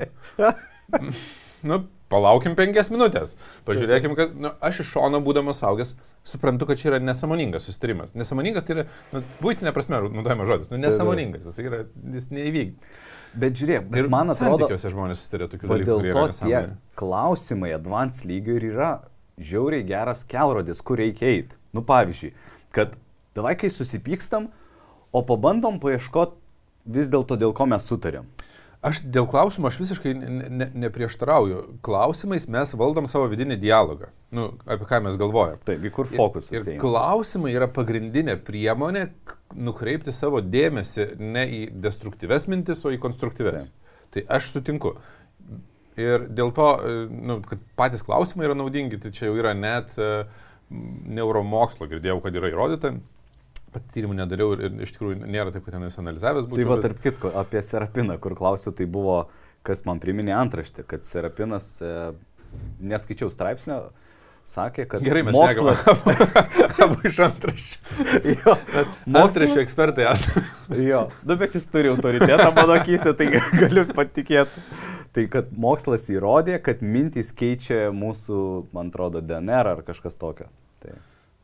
[1.63, 1.81] Nu,
[2.13, 3.37] palaukim penkias minutės.
[3.67, 5.95] Pažiūrėkim, kad nu, aš iš šono būdamas saugęs
[6.27, 8.15] suprantu, kad čia yra nesąmoningas susitarimas.
[8.19, 10.71] Nesąmoningas tai yra, nu, būtinė prasme, naudojamas žodis.
[10.73, 11.85] Nu, nesąmoningas, jis yra,
[12.17, 12.75] jis neįvyk.
[13.33, 15.89] Bet žiūrėk, bet Ir man atrodo, santykiuose žmonės susitarė tokių dalykų.
[15.89, 16.59] dėl to tie
[17.01, 18.91] klausimai advanced lygio ir yra
[19.41, 21.62] žiauriai geras kelrodis, kur reikia eiti.
[21.73, 22.33] Nu pavyzdžiui,
[22.77, 22.97] kad
[23.37, 24.51] davai kai susipykstam,
[25.13, 26.37] o pabandom paieškoti
[26.93, 28.27] vis dėlto, dėl ko mes sutarėm.
[28.83, 31.61] Aš dėl klausimų aš visiškai ne, ne, neprieštarauju.
[31.87, 34.09] Klausimais mes valdom savo vidinį dialogą.
[34.35, 35.61] Nu, apie ką mes galvojam.
[35.69, 36.81] Taip, į kur Ir- fokusas Ir eina.
[36.83, 39.05] klausimai yra pagrindinė priemonė
[39.55, 43.71] nukreipti savo dėmesį ne į destruktyves mintis, o į konstruktyves.
[44.11, 44.97] Tai aš sutinku.
[46.01, 49.95] Ir dėl to, e, nu, kad patys klausimai yra naudingi, tai čia jau yra net
[49.99, 50.27] m,
[51.17, 52.95] neuromokslo, girdėjau, kad yra įrodyta.
[53.73, 56.61] Pats tyrimų nedariau ir, ir iš tikrųjų nėra taip, kad ten jis analizavęs būtų.
[56.61, 59.23] Tai va, tarp kitko, apie Serapiną, kur klausiu, tai buvo,
[59.65, 62.13] kas man priminė antraštę, kad Serapinas, e,
[62.85, 63.81] neskaičiau straipsnio,
[64.45, 65.85] sakė, kad Gerai, mes mokslas...
[66.85, 68.07] abu iš antraščių.
[68.35, 70.45] jo, Mes antraščių ekspertai esame.
[70.91, 74.67] jo, nu bet jis turi autoritetą mano akise, tai galiu patikėti.
[75.13, 78.37] Tai kad mokslas įrodė, kad mintys keičia mūsų,
[78.73, 80.49] man atrodo, DNR ar kažkas tokio.
[80.83, 80.95] Tai.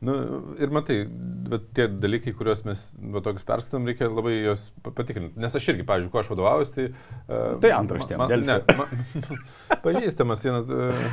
[0.07, 0.13] Nu,
[0.63, 1.01] ir matai,
[1.51, 5.35] bet tie dalykai, kuriuos mes va, tokius perskaitom, reikia labai juos pa- patikrinti.
[5.43, 6.85] Nes aš irgi, pavyzdžiui, kuo aš vadovaujuosi, tai...
[7.25, 8.47] Uh, Tai antraštėm, man, Delfi.
[8.47, 9.41] ne, man,
[9.85, 11.03] pažįstamas vienas uh,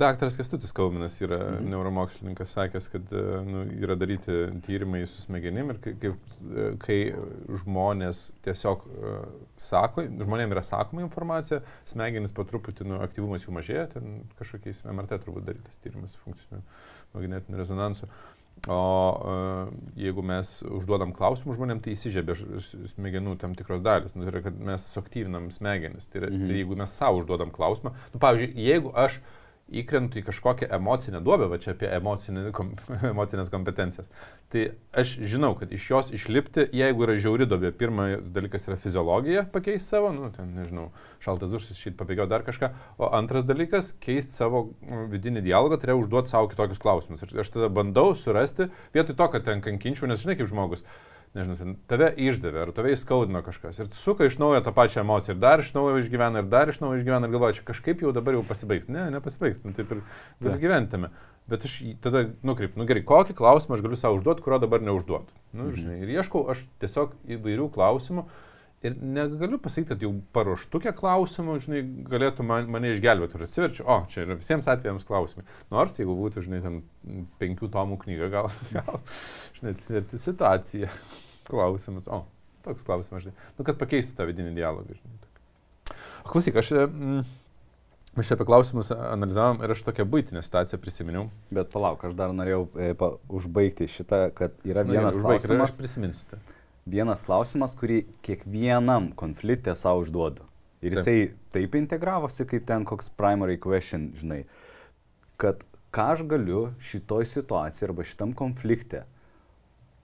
[0.00, 1.68] daktaras Kestutis Kauminas yra mhm.
[1.72, 6.98] neuromokslininkas, sakęs, kad uh, nu, yra daryti tyrimai su smegenim ir kai, uh, kai
[7.62, 9.22] žmonės tiesiog uh,
[9.56, 15.22] sako, žmonėms yra sakoma informacija, smegenys po truputį, nu, aktyvumas jų mažėja, ten kažkokiais MRT
[15.24, 16.60] turbūt darytas tyrimas funkcinių
[17.14, 18.10] magnetiniu rezonansu.
[18.68, 18.76] O
[19.68, 22.36] uh, jeigu mes užduodam klausimų žmonėm, tai įsižiebė
[22.94, 24.14] smegenų tam tikros dalis.
[24.16, 26.06] Nu, tai yra, kad mes suaktyvinam smegenis.
[26.08, 26.46] Tai, yra, Mhm.
[26.48, 29.18] tai jeigu mes savo užduodam klausimą, nu, pavyzdžiui, jeigu aš
[29.72, 32.74] įkrentu į kažkokią emocinę duobę, va čia apie emocinį, kom,
[33.12, 34.10] emocinės kompetencijas,
[34.52, 39.46] tai aš žinau, kad iš jos išlipti, jeigu yra žiauri duobė, pirmas dalykas yra fiziologija,
[39.54, 40.90] pakeisti savo, nu, ten, nežinau,
[41.24, 45.90] šaltas dušas, šit pabėgio dar kažką, o antras dalykas- keisti savo mm, vidinį dialogą, tai
[45.90, 47.24] yra užduoti savo kitokius klausimus.
[47.24, 50.84] Ir aš tada bandau surasti, vietoj to, kad ten kankinčiau, nes žinai kaip žmogus,
[51.34, 53.80] nežinau, ten, tave išdavė, ar tave įskaudino kažkas.
[53.82, 56.78] Ir suka iš naujo tą pačią emociją, ir dar iš naujo išgyvena, ir dar iš
[56.82, 58.88] naujo išgyvena, ir galvoja, čia kažkaip jau dabar jau pasibaigs.
[58.88, 60.02] Ne, nepasibaigs, nu, taip ir
[60.40, 61.10] gali gyventame.
[61.50, 65.28] Bet aš tada nukreip, nu gerai, kokį klausimą aš galiu savo užduoti, kurio dabar neužduodu.
[65.52, 65.74] Nu, Mhm.
[65.76, 68.24] žinai, ir ieškau aš tiesiog įvairių klausimų.
[68.84, 71.78] Ir negaliu pasakyti, kad jau paruoštukė klausimų, žinai,
[72.10, 73.38] galėtų man, mane išgelbėti.
[73.38, 75.46] Ir atsiverčiu, o, čia yra visiems atvejams klausimai.
[75.72, 76.82] Nors jeigu būtų, žinai, ten
[77.40, 79.00] penkių tomų knyga, gal, gal
[79.56, 80.90] žinai, atsiverti situaciją.
[81.48, 82.26] Klausimas, o,
[82.66, 83.48] toks klausimas, žinai.
[83.56, 85.96] Nu, kad pakeistų tą vidinį dialogą, žinai.
[86.28, 86.76] klausyk, aš...
[86.84, 87.24] Mm,
[88.14, 91.24] Mes čia apie klausimus analizavom ir aš tokią būtinę situaciją prisiminiau.
[91.50, 95.40] Bet palauk, aš dar norėjau e, pa, užbaigti šitą, kad yra Nu, vienas gerai, užbaik,
[95.40, 95.72] ir klausimas.
[95.72, 96.28] Aš prisiminsiu.
[96.30, 96.38] tai.
[96.86, 100.44] Vienas klausimas, kurį kiekvienam konflikte savo užduodu.
[100.84, 104.42] Ir jisai taip, taip integravosi, kaip ten koks primary question, žinai,
[105.40, 109.04] kad ką aš galiu šitoj situacijai arba šitam konflikte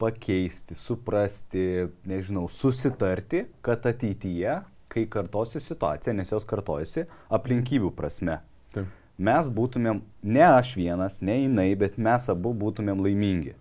[0.00, 1.64] pakeisti, suprasti,
[2.08, 4.54] nežinau, susitarti, kad ateityje,
[4.90, 8.38] kai kartosi situacija, nes jos kartojasi aplinkybių prasme,
[8.72, 8.88] taip.
[9.20, 13.52] mes būtumėm, ne aš vienas, ne jinai, bet mes abu būtumėm laimingi.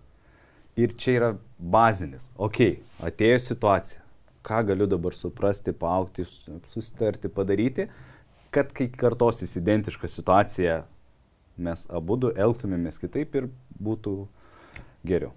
[0.80, 1.30] Ir čia yra
[1.60, 2.30] bazinis.
[2.40, 2.62] Ok,
[3.04, 4.04] atėjo situacija.
[4.46, 6.24] Ką galiu dabar suprasti, paaukti,
[6.72, 7.90] susitarti, padaryti,
[8.54, 10.80] kad kai kartosis identiška situacija,
[11.60, 14.14] mes abu elgtumėmės kitaip ir būtų
[15.06, 15.34] geriau.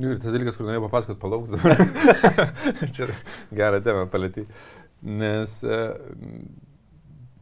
[0.00, 1.76] Nu, ir tas dalykas, kur norėjau papasakot, palauks dabar.
[2.96, 3.10] Čia
[3.52, 4.46] gerą temą palėtį.
[5.20, 5.80] Nes e,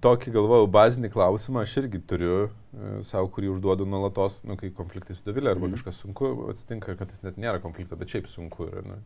[0.05, 2.51] tokį galvojau bazinį klausimą aš irgi turiu e,
[3.07, 5.77] savo, kurį užduodu nuolatos, nu, kai konfliktai su Dovilė arba mm.
[5.77, 8.85] kažkas sunku atsitinka, kad jis net nėra konflikto, bet šiaip sunku yra.
[8.87, 8.99] Nu,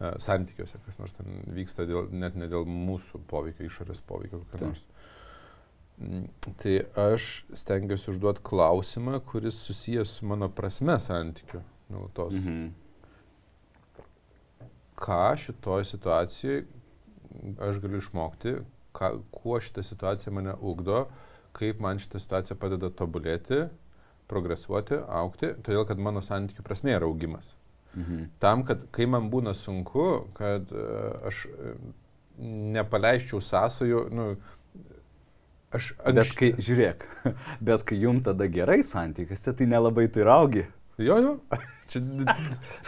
[0.00, 4.70] e, santykiuose, kas nors ten vyksta dėl, net ne dėl mūsų poveikio, išorės poveikio, kokia
[4.72, 4.82] nors.
[6.00, 6.26] Mm,
[6.62, 7.30] tai aš
[7.62, 12.34] stengiuosi užduoti klausimą, kuris susijęs su mano prasme santykiu nuolatos.
[12.40, 12.70] Mhm.
[15.00, 16.64] Ką šitoje situacijoje
[17.62, 18.58] aš galiu išmokti,
[18.96, 21.06] ką, kuo šitą situaciją mane ugdo,
[21.56, 23.64] kaip man šitą situaciją padeda tobulėti,
[24.30, 27.54] progresuoti, aukti, todėl kad mano santykių prasme yra augimas.
[27.96, 28.28] Mhm.
[28.42, 31.74] Tam, kad kai man būna sunku, kad uh, aš uh,
[32.76, 34.28] nepaleisčiau sąsajų, nu,
[35.74, 35.92] aš...
[35.98, 36.20] Anks...
[36.20, 37.08] Bet kai, žiūrėk,
[37.70, 40.64] bet kai jum tada gerai santykiuose, tai nelabai tu ir augi.
[41.00, 41.34] Jo, jo.
[41.90, 42.00] Čia,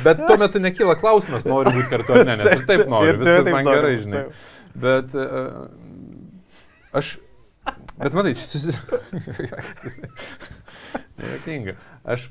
[0.04, 3.48] bet tuo metu nekyla klausimas, noriu būti kartu ar ne, nes ir taip noriu, viskas
[3.50, 4.26] man gerai, žinai.
[4.78, 5.64] Bet uh,
[6.92, 7.16] aš,
[7.98, 8.62] bet matai, čia
[11.22, 11.74] Nejuokinga.
[12.08, 12.26] Aš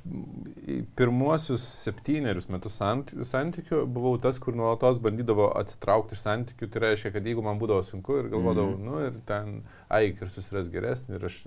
[0.98, 6.70] pirmuosius septynerius metus santykių buvau tas, kur nuolatos bandydavo atsitraukti iš santykių.
[6.74, 10.32] Tai reiškia, kad jeigu man būdavo sunku ir galvodavau, mm nu ir ten, ai, ir
[10.34, 11.20] susiras geresnį.
[11.20, 11.42] Ir, aš,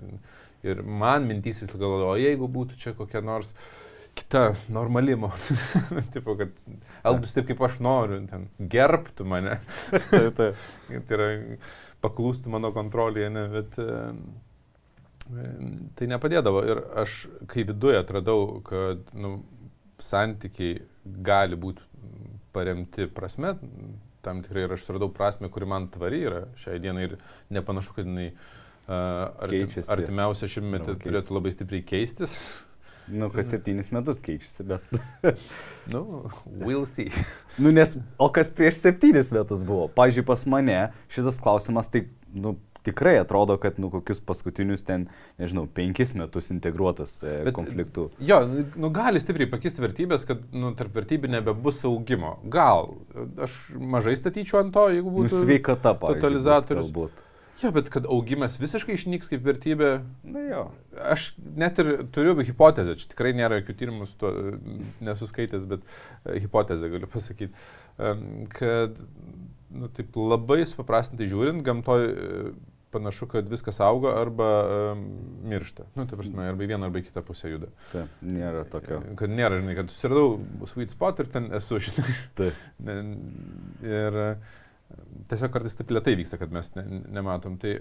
[0.65, 3.53] ir man mintys vis galvodavo, o jeigu būtų čia kokia nors
[4.15, 5.29] kita normalimo.
[6.15, 6.55] tipo, kad
[7.03, 9.59] elgtųsi taip, kaip aš noriu, ten gerbtų mane.
[9.91, 10.69] taip, taip.
[11.09, 11.29] tai yra
[12.05, 13.99] paklūstų mano kontrolėje, ne, bet e,
[15.97, 16.63] tai nepadėdavo.
[16.69, 19.39] Ir aš, kai viduje atradau, kad nu,
[20.01, 20.79] santykiai
[21.25, 21.83] gali būti
[22.55, 23.55] paremti prasme,
[24.25, 27.17] tam tikrai ir aš suradau prasme, kuri man tvari yra šiai dienai ir
[27.53, 32.37] nepanašu, kad jinai uh, artim, artimiausią šimtmetį turėtų labai stipriai keistis.
[33.07, 34.85] Nu, kas septynis metus keičiasi, bet.
[35.93, 36.03] nu,
[36.45, 37.11] we'll see.
[37.61, 39.87] nu, nes, o kas prieš septynis metus buvo?
[39.97, 40.79] Pavyzdžiui, pas mane
[41.13, 45.07] šitas klausimas tai, nu, tikrai atrodo, kad, nu, kokius paskutinius ten,
[45.41, 48.07] nežinau, penkis metus integruotas e, Bet, konfliktų.
[48.25, 48.41] Jo,
[48.77, 52.35] nu, gali stipriai pakisti vertybės, kad, nu, tarp vertybių nebebus augimo.
[52.53, 52.93] Gal.
[53.41, 55.31] Aš mažai statyčiau ant to, jeigu būtų.
[55.33, 56.21] Nu, sveikata, pavyzdžiui.
[56.21, 56.91] Totalizatorius.
[56.91, 57.24] Galbūt.
[57.61, 59.91] Jo, bet kad augimas visiškai išnyks kaip vertybė.
[60.27, 60.65] Na jo.
[61.13, 64.31] Aš net ir turiu hipotezę, čia tikrai nėra jokių tyrimų su to
[65.05, 67.53] nesuskaitęs, bet e, hipotezę galiu pasakyti,
[68.51, 68.99] kad
[69.75, 72.41] nu, taip labai supaprastintai žiūrint, gamtoj e,
[72.95, 75.01] panašu, kad viskas auga arba um,
[75.43, 75.83] miršta.
[75.95, 77.71] Nu, tai prasme, arba į vieną, arba į kitą pusę juda.
[77.91, 79.01] Taip, nėra tokio.
[79.19, 82.15] Kad nėra, žinai, kad susiradau sweet spot ir ten esu, žinai.
[82.39, 82.61] Taip.
[83.83, 84.21] ir
[85.29, 86.83] tiesiog kartais taip lietai vyksta, kad mes ne,
[87.15, 87.57] nematom.
[87.61, 87.71] Tai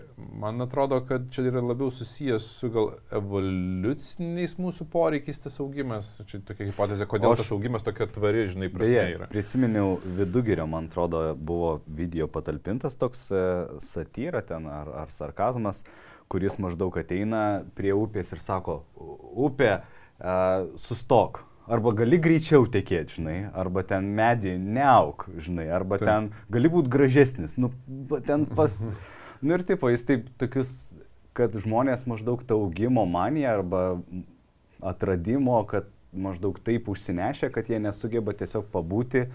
[0.41, 6.15] man atrodo, kad čia yra labiau susijęs su gal evoliuciniais mūsų poreikiais tas augimas.
[6.31, 9.31] Čia tokia hipotezė, kodėl aš, tas augimas tokia tvari, žinai, prasme beje, yra.
[9.33, 13.45] Prisiminiau vidugirio, man atrodo, buvo video patalpintas toks e,
[13.85, 15.85] satyra ten ar, ar sarkazmas,
[16.33, 18.81] kuris maždaug ateina prie upės ir sako,
[19.45, 19.75] upė,
[20.17, 26.09] uh, sustok arba gali greičiau tekėti, žinai, arba ten medį neauk, žinai, arba taip.
[26.09, 27.73] ten gali būti gražesnis, nu,
[28.27, 28.81] ten pas...
[29.41, 30.75] nu ir taip, jis taip tokius,
[31.35, 33.85] kad žmonės maždaug ta augimo manija arba
[34.85, 39.27] atradimo, kad maždaug taip užsinešia, kad jie nesugeba tiesiog pabūti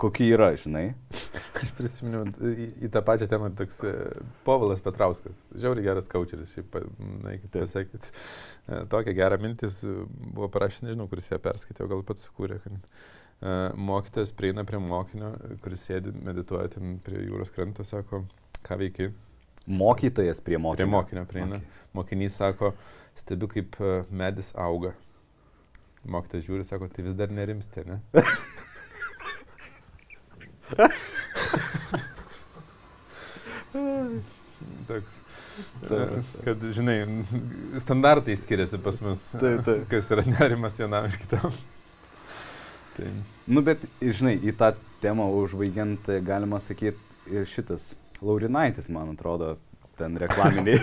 [0.00, 0.90] kokie yra, žinai.
[1.60, 3.92] Aš prisiminiau į, į tą pačią temą toks e,
[4.46, 6.76] Povilas Petrauskas, žiauriai geras kaučeris, šiaip,
[7.24, 8.12] na, iki pasakyti,
[8.68, 13.72] e, tokia gera mintis buvo parašęs, nežinau, kuris ją perskaitė, gal pats sukūrė, kad uh,
[13.76, 15.32] mokytas prieina prie mokinio,
[15.64, 18.24] kuris sėdi, medituoja ten prie jūros kranto, sako,
[18.66, 19.10] ką veiki.
[19.66, 20.76] Mokytojas prie mokinio.
[20.76, 21.58] Prie mokinio prieina.
[21.58, 21.88] Okay.
[21.96, 22.74] Mokinys sako,
[23.18, 23.80] stebiu, kaip
[24.14, 24.92] medis auga.
[26.06, 28.00] Mokytas žiūri, sako, tai vis dar nerimstė, ne?
[34.88, 35.18] Toks.
[36.44, 36.98] Kad, žinai,
[37.80, 39.28] standartai skiriasi pas mus.
[39.40, 39.84] Taip, taip.
[39.90, 41.54] Kas yra nerimas vienam ir kitam.
[42.96, 43.10] Tai.
[43.48, 46.98] Nu, bet, žinai, į tą temą užbaigiant, galima sakyti,
[47.32, 47.90] ir šitas
[48.24, 49.56] Laurinaitis, man atrodo,
[49.96, 50.78] ten reklaminiai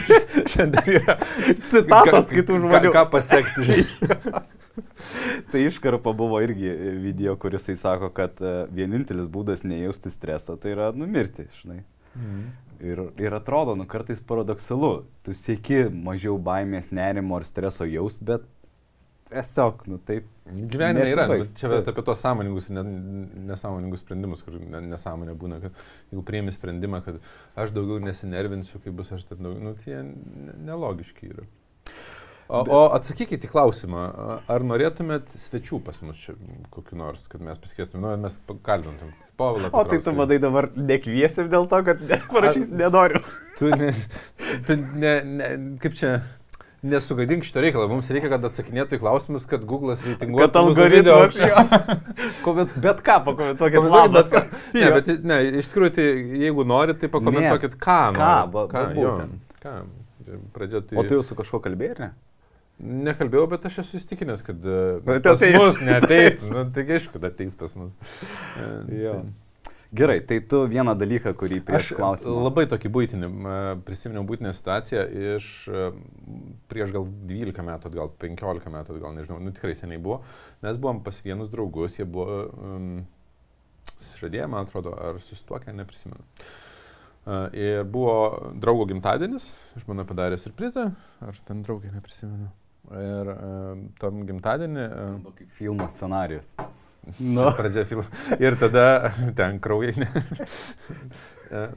[0.52, 1.14] Šiandien yra
[1.70, 2.92] citatos Ką- kitų ką- žmonių.
[2.96, 4.42] Ką pasiekti, žinai.
[5.52, 6.70] Tai iškarpa buvo irgi
[7.02, 11.82] video, kuris jisai sako, kad e, vienintelis būdas nejausti stresą tai yra numirti, žinai.
[12.84, 18.44] Ir, ir atrodo, nu kartais paradoksalu, tu sieki mažiau baimės, nerimo ar streso jaust, bet
[19.30, 20.26] tiesiog, nu taip.
[20.44, 21.78] Gyvenime yra, nu, čia taip.
[21.78, 25.78] vat apie tos sąmoningus ir ne- nesąmoningus sprendimus, kur ne- nesąmonė būna, kad
[26.12, 27.22] jeigu prieimi sprendimą, kad
[27.56, 31.46] aš daugiau nesinervinsiu, kai bus aš ten daugiau, nu, tie ne- nelogiški yra.
[32.48, 34.04] O, o atsakykite į klausimą,
[34.52, 36.34] ar norėtumėt svečių pas mus čia
[36.74, 39.14] kokiu nors, kad mes pasikėstum, nu, mes kalbintum.
[39.40, 39.70] Povilą.
[39.72, 43.22] O tai tu vadai dabar nekviesim dėl to, kad parašys nenoriu.
[43.58, 43.90] Tu, ne,
[44.68, 45.48] tu ne, ne,
[45.82, 46.12] kaip čia,
[46.84, 50.44] nesugadink šito reikalo, mums reikia, kad atsakinėtų į klausimus, kad Google'as reitinguotų.
[50.44, 51.40] Kad algoritmas.
[52.44, 53.80] Koment, bet ką pakomentuokit.
[53.80, 54.30] Komentuokit labas.
[54.30, 54.60] bet ką.
[54.76, 56.06] Ne, bet ne, iš tikrųjų, tai
[56.44, 57.98] jeigu norit, tai pakomentuokit, ką.
[58.18, 58.34] ką,
[58.74, 59.58] ką, jo, būtent.
[59.64, 59.74] ką.
[60.54, 60.96] Pradėti.
[61.00, 62.12] O tu jau su kažkuo kalbėjai, ar ne?
[62.82, 65.54] Nekalbėjau, bet aš esu įstikinęs, kad e, Bet pas ateis.
[65.60, 66.48] mus neateitų.
[66.54, 67.94] Nu, taigi aišku, kad ateis pas mus.
[68.58, 69.22] E, tai-
[69.94, 72.40] Gerai, tai tu vieną dalyką, kurį prieš Aš klausimą.
[72.48, 73.44] labai tokį būtinį, m,
[73.86, 75.04] prisiminiau būtinę situaciją
[75.36, 75.84] iš e,
[76.72, 80.24] prieš gal 12 metų, atgal 15 metų, atgal nežinau, nu tikrai seniai buvo.
[80.66, 82.88] Mes buvom pas vienus draugus, jie buvo um,
[84.00, 86.26] susižadėję, man atrodo, ar susituokę, neprisimenu.
[87.24, 90.88] Uh, ir buvo draugo gimtadienis, žmona padarė surprizą,
[91.22, 92.50] aš ten draugė neprisimenu.
[92.92, 94.88] Ir uh, tam gimtadienį...
[94.92, 96.52] Uh, kaip filmo scenarius.
[97.20, 97.48] Nu.
[97.56, 98.04] Pradžia filmo.
[98.44, 100.08] Ir tada ten kraujai.
[101.54, 101.68] E,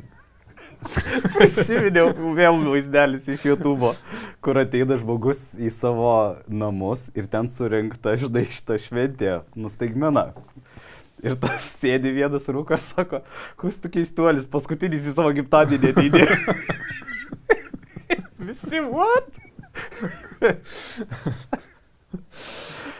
[1.35, 3.89] Prisiminiau vėl vaizdelis iš YouTube,
[4.41, 10.29] kur ateina žmogus į savo namus ir ten surinkta, žinai, šitą šventę, nustaigmena.
[11.25, 13.19] Ir tas sėdi vienas rūkas, sako,
[13.59, 16.25] kus tu keistuolis, paskutinis į savo gimtadienį ateidė.
[18.47, 19.41] Visi, what?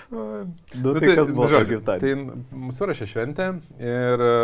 [0.10, 1.82] Nu, tai kas buvo žodžiu?
[1.84, 2.10] Tai
[2.56, 3.48] mūsų rašė šventę
[3.84, 4.36] ir e,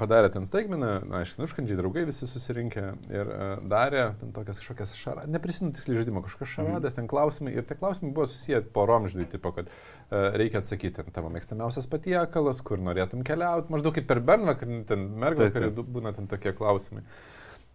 [0.00, 4.96] padarė ten staigmeną, na, aišku, nuškandžiai draugai visi susirinkę ir e, darė ten tokias kažkokias
[4.98, 9.28] šaradas, neprisimenu tiksliai žaidimo, kažkokias šaradas, ten klausimai ir tie klausimai buvo susiję porom, žinai,
[9.30, 14.24] tipo, kad e, reikia atsakyti, ten tavo mėgstamiausias patiekalas, kur norėtum keliauti, maždaug kaip per
[14.26, 17.06] Bernvakarį, ten mergvakarį būna ten tokie klausimai.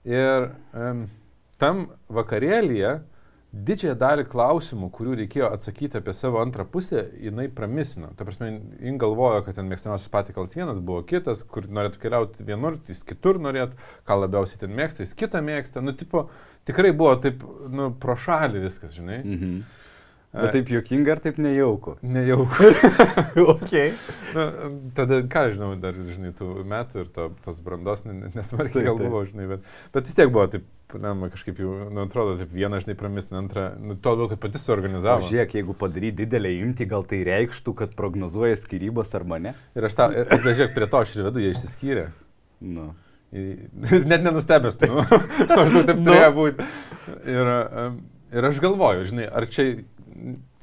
[0.10, 1.06] Ir um,
[1.62, 2.98] tam vakarėlyje
[3.52, 8.14] didžiąją dalį klausimų, kurių reikėjo atsakyti apie savo antrą pusę, jinai pramisino.
[8.16, 12.80] Ta prasme, jin galvojo, kad ten mėgstamiausias patikalas vienas buvo kitas, kur norėtų keliauti vienur,
[12.88, 13.76] jis kitur norėtų,
[14.08, 15.84] ką labiausiai ten mėgsta, jis kitą mėgsta.
[15.84, 16.30] Nu, tipo,
[16.70, 19.20] tikrai buvo taip, nu, pro šalį viskas, žinai.
[19.26, 19.62] Mhm.
[20.32, 21.98] Bet taip juokinga ar taip nejauku?
[22.08, 22.70] Nejauku.
[23.54, 23.72] ok.
[24.36, 24.46] Na,
[24.96, 28.96] tada, ką žinau, dar, žinai, tų metų ir to, tos brandos ne- ne- nesmarkiai gal
[29.02, 30.64] buvo, žinai, bet, bet vis tiek buvo taip,
[31.04, 34.62] na, kažkaip jau, nu, atrodo, taip vieną, žinai, pramisina, antrą, nu, to labiau, kad pati
[34.62, 35.28] O suorganizavo.
[35.28, 39.52] žiūrėk, jeigu padarai didelę imtį, gal tai reikštų, kad prognozuoja skirybas ar mane?
[39.76, 40.10] Ir aš tą,
[40.48, 42.08] žiūrėk, prie to aš ir vedu, jie išsiskyrė.
[42.64, 42.94] Nu.
[43.36, 45.04] Ir Net nenustebęs, nu,
[45.60, 46.08] maždaug taip Nu.
[46.08, 46.66] turėjo būti.
[47.32, 47.52] Ir,
[48.36, 49.70] ir aš galvoju, žinai, ar čia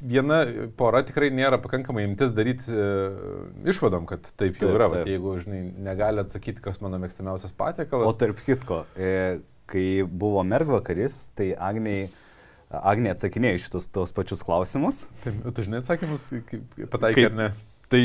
[0.02, 0.42] viena
[0.78, 2.72] pora tikrai nėra pakankamai imtis daryti e,
[3.72, 4.86] išvadom, kad taip jau Taip, yra.
[4.92, 5.10] Vat, taip.
[5.14, 8.18] jeigu, žinai, negali atsakyti, kas mano mėgstamiausias O patiekalas.
[8.20, 8.98] tarp kitko, e,
[9.68, 12.02] kai buvo mergvakaris, tai Agniai,
[12.68, 15.06] Agnė atsakinėjo šitus tos pačius klausimus.
[15.24, 16.26] Tai, tu žinai atsakymus,
[16.92, 17.46] pataikė Kaip- ar ne?
[17.88, 18.02] Tai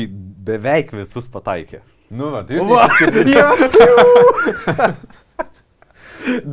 [0.48, 1.82] beveik visus pataikė.
[2.14, 2.86] Nu, va, tai jūs Va,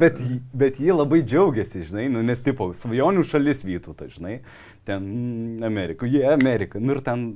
[0.01, 4.35] bet, jį- bet jie labai džiaugiasi, žinai, nu, nes tipo, svajonių šalis vytų, tai žinai,
[4.87, 5.03] ten
[5.65, 7.27] Amerika, jie Amerika, nu ir ten,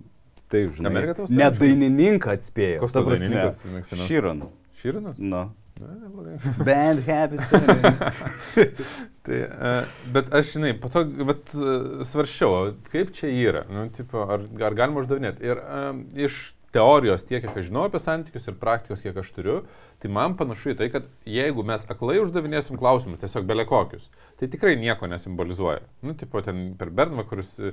[0.52, 1.62] taip, žinai, Amerika net šalis?
[1.62, 2.82] dainininką atspėjo.
[2.84, 4.10] Koks ta tavo dainininkas mėgstamiausias?
[4.10, 4.58] Šironas.
[4.82, 5.22] Šyrinas?
[5.22, 5.46] Nu.
[6.68, 7.46] Bad habits.
[9.26, 9.72] Tai, e,
[10.14, 14.46] bet aš, žinai, po to vat, e, svarščiau, o kaip čia yra, nu, tipo, ar,
[14.64, 15.44] ar galima uždavinėti.
[15.50, 19.56] Ir um, iš teorijos tiek, kiek aš žinau apie santykius ir praktikos, kiek aš turiu,
[20.04, 24.10] tai man panašu į tai, kad jeigu mes aklai uždavinėsim klausimus, tiesiog belekokius,
[24.40, 25.86] tai tikrai nieko nesimbolizuoja.
[26.06, 27.72] Nu, tipo, ten per Bernvakarus, e,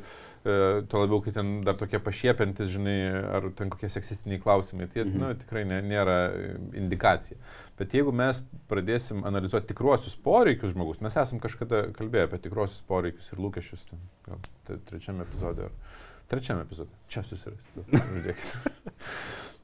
[0.90, 2.96] tuo labiau, kai ten dar tokie pašiepiantis, žinai,
[3.38, 5.18] ar ten kokie seksistiniai klausimai, tai, mhm.
[5.18, 7.40] nu, tikrai ne, nėra e, indikacija.
[7.80, 13.32] Bet jeigu mes pradėsim analizuoti tikruosius poreikius žmogus, mes esam kažkada kalbėję apie tikruosius poreikius
[13.32, 15.66] ir lūkesčius, ten, gal tre- trečiame epizode.
[15.66, 16.02] Ar,
[16.32, 16.90] trečiame epizode.
[17.12, 17.86] Čia susirasti.
[17.92, 18.52] Uždėkit.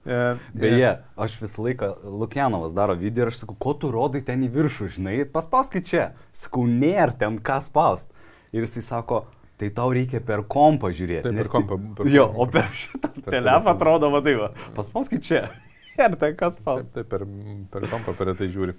[0.08, 4.40] E, Beje, aš visą laiką, Lukianovas daro video ir aš sakau, ko tu rodai ten
[4.46, 6.04] į viršų, žinai, paspauskit čia.
[6.32, 8.14] Sakau, nėra ten ką spaust.
[8.54, 9.18] Ir jisai sako,
[9.60, 11.26] tai tau reikia per kompą žiūrėti.
[11.26, 12.46] Taip, per nes kompą, per jo, kompą.
[12.46, 13.74] o per šitą telefą telefoną.
[13.74, 15.44] atrodo, vadai, va, paspauskit čia.
[16.00, 16.88] Ir ten kas spaust.
[16.94, 17.26] Taip, taip per,
[17.74, 18.78] per kompą per tai žiūri.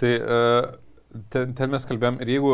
[0.00, 0.70] Tai uh,
[1.32, 2.52] ten, ten mes kalbėjom ir jeigu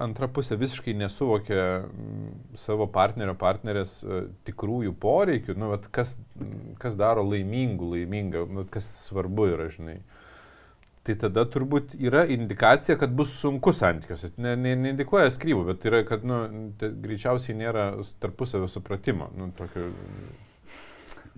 [0.00, 2.28] antra pusė visiškai nesuvokia mm,
[2.58, 6.16] savo partnerio, partnerės uh, tikrųjų poreikių, nu, vat, kas,
[6.82, 10.00] kas daro laimingų, laimingą, nu, kas svarbu yra, žinai.
[11.08, 14.34] Tai tada turbūt yra indikacija, kad bus sunku santykiuose.
[14.36, 16.42] Ne, ne, neindikuoja skrybų, bet yra, kad nu,
[16.80, 19.30] tai greičiausiai nėra tarpusavio supratimo.
[19.38, 19.88] Nu, tokio,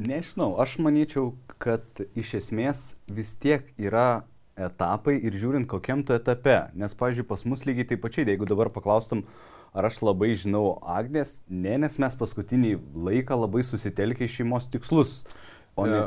[0.01, 1.85] Nežinau, aš manyčiau, kad
[2.17, 4.23] iš esmės vis tiek yra
[4.67, 6.57] etapai ir žiūrint kokiam tu etape.
[6.79, 9.25] Nes, pavyzdžiui, pas mus lygiai taip pačiai, jeigu dabar paklaustum,
[9.75, 12.77] ar aš labai žinau Agnės, ne, nes mes paskutinį
[13.09, 15.23] laiką labai susitelkę į šeimos tikslus.
[15.79, 16.03] O ne,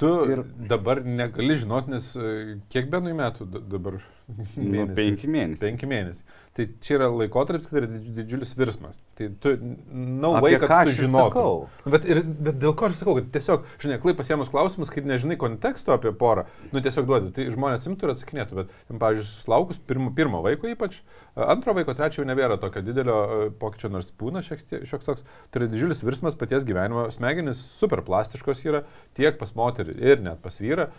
[0.00, 4.00] tu ir dabar negali žinot, nes e, kiek benui metų dabar?
[4.30, 4.64] Mėnesį.
[4.70, 5.64] Nu, penki mėnesiai.
[5.64, 6.38] Penki mėnesiai.
[6.56, 9.00] Tai čia yra laikotarpis, kad yra didžiulis virsmas.
[9.18, 9.52] Tai tu,
[9.94, 11.68] no way, kad tu žinotum.
[11.90, 15.38] Bet, ir, bet dėl ko aš sakau, kad tiesiog, žinai, klai pasiemus klausimus, kai nežinai
[15.40, 19.80] konteksto apie porą, nu tiesiog duodi, tai žmonės imtų ir atsakinėtų, bet, ten, pavyzdžiui, susilaukus
[19.90, 21.00] pirmo, pirmo vaiko ypač,
[21.38, 23.20] antro vaiko, trečio nebėra tokio didelio
[23.62, 28.82] pokyčio, nors būna šioks toks, tai yra didžiulis virsmas paties gyvenimo, smegenys super plastiškos yra
[29.18, 30.90] tiek pas moterį ir net pas vyrą.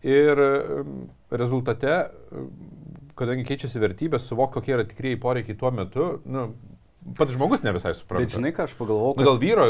[0.00, 0.40] Ir
[1.28, 1.96] rezultate
[3.20, 6.46] kadangi keičiasi vertybės, suvok, kokie yra tikrieji poreikiai tuo metu, nu,
[7.18, 8.26] pats žmogus ne visai supranta.
[8.26, 9.16] Bet žinai, ką aš pagalvojau?
[9.16, 9.22] Kad...
[9.22, 9.66] Nu, gal vyro,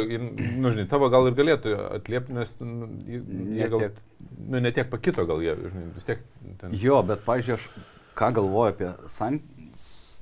[0.63, 4.03] nu, žinai, tavo gal ir galėtų atliepti, nes nu, jie gal, tiek...
[4.45, 6.23] nu, netiek pakito, gal jie, žinai, vis tiek.
[6.61, 6.77] Ten...
[6.77, 9.41] Jo, bet, pažiūrėjau, aš ką galvoju apie san...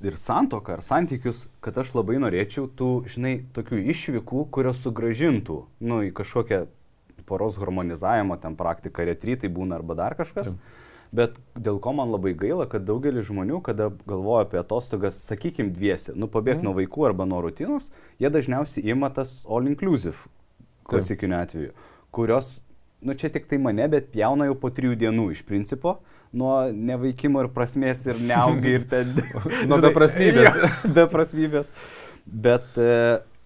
[0.09, 6.03] ir santoką ar santykius, kad aš labai norėčiau tų, žinai, tokių išvykų, kurios sugražintų, nu,
[6.07, 6.67] į kažkokią
[7.29, 10.55] poros harmonizavimo ten praktiką, retrytai būna arba dar kažkas.
[10.55, 15.73] Taip Bet dėl ko man labai gaila, kad daugelis žmonių, kada galvoja apie atostogas, sakykime,
[15.73, 16.69] dviesi, nu pabėgti mm.
[16.69, 17.89] nuo vaikų arba nuo rutinos,
[18.21, 20.29] jie dažniausiai ima tas all inclusive
[20.89, 21.73] klasikiniu atveju,
[22.13, 22.59] kurios,
[23.01, 25.99] nu čia tik tai mane, bet pjauna jau po trijų dienų iš principo,
[26.37, 29.17] nuo nevaikimo ir prasmės ir neaugi ir ten...
[29.71, 30.61] nuo beprasmybės.
[30.99, 31.73] beprasmybės.
[32.29, 32.93] Bet e,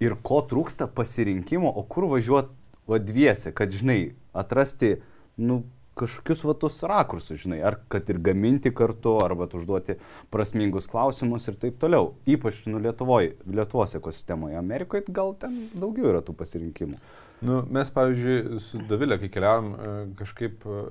[0.02, 2.58] ir ko trūksta pasirinkimo, o kur važiuoti
[2.92, 4.00] vadviesi, kad, žinai,
[4.36, 4.96] atrasti,
[5.40, 5.62] nu,
[5.94, 9.98] kažkokius vatus rakursus, žinai, ar kad ir gaminti kartu, arba užduoti
[10.32, 12.14] prasmingus klausimus ir taip toliau.
[12.28, 17.00] Ypač, nu, Lietuvoje, Lietuvos ekosistemoje, Amerikoje gal ten daugiau yra tų pasirinkimų.
[17.42, 20.82] Nu, mes, pavyzdžiui, su Davilė, kai keliavom, e, kažkaip e,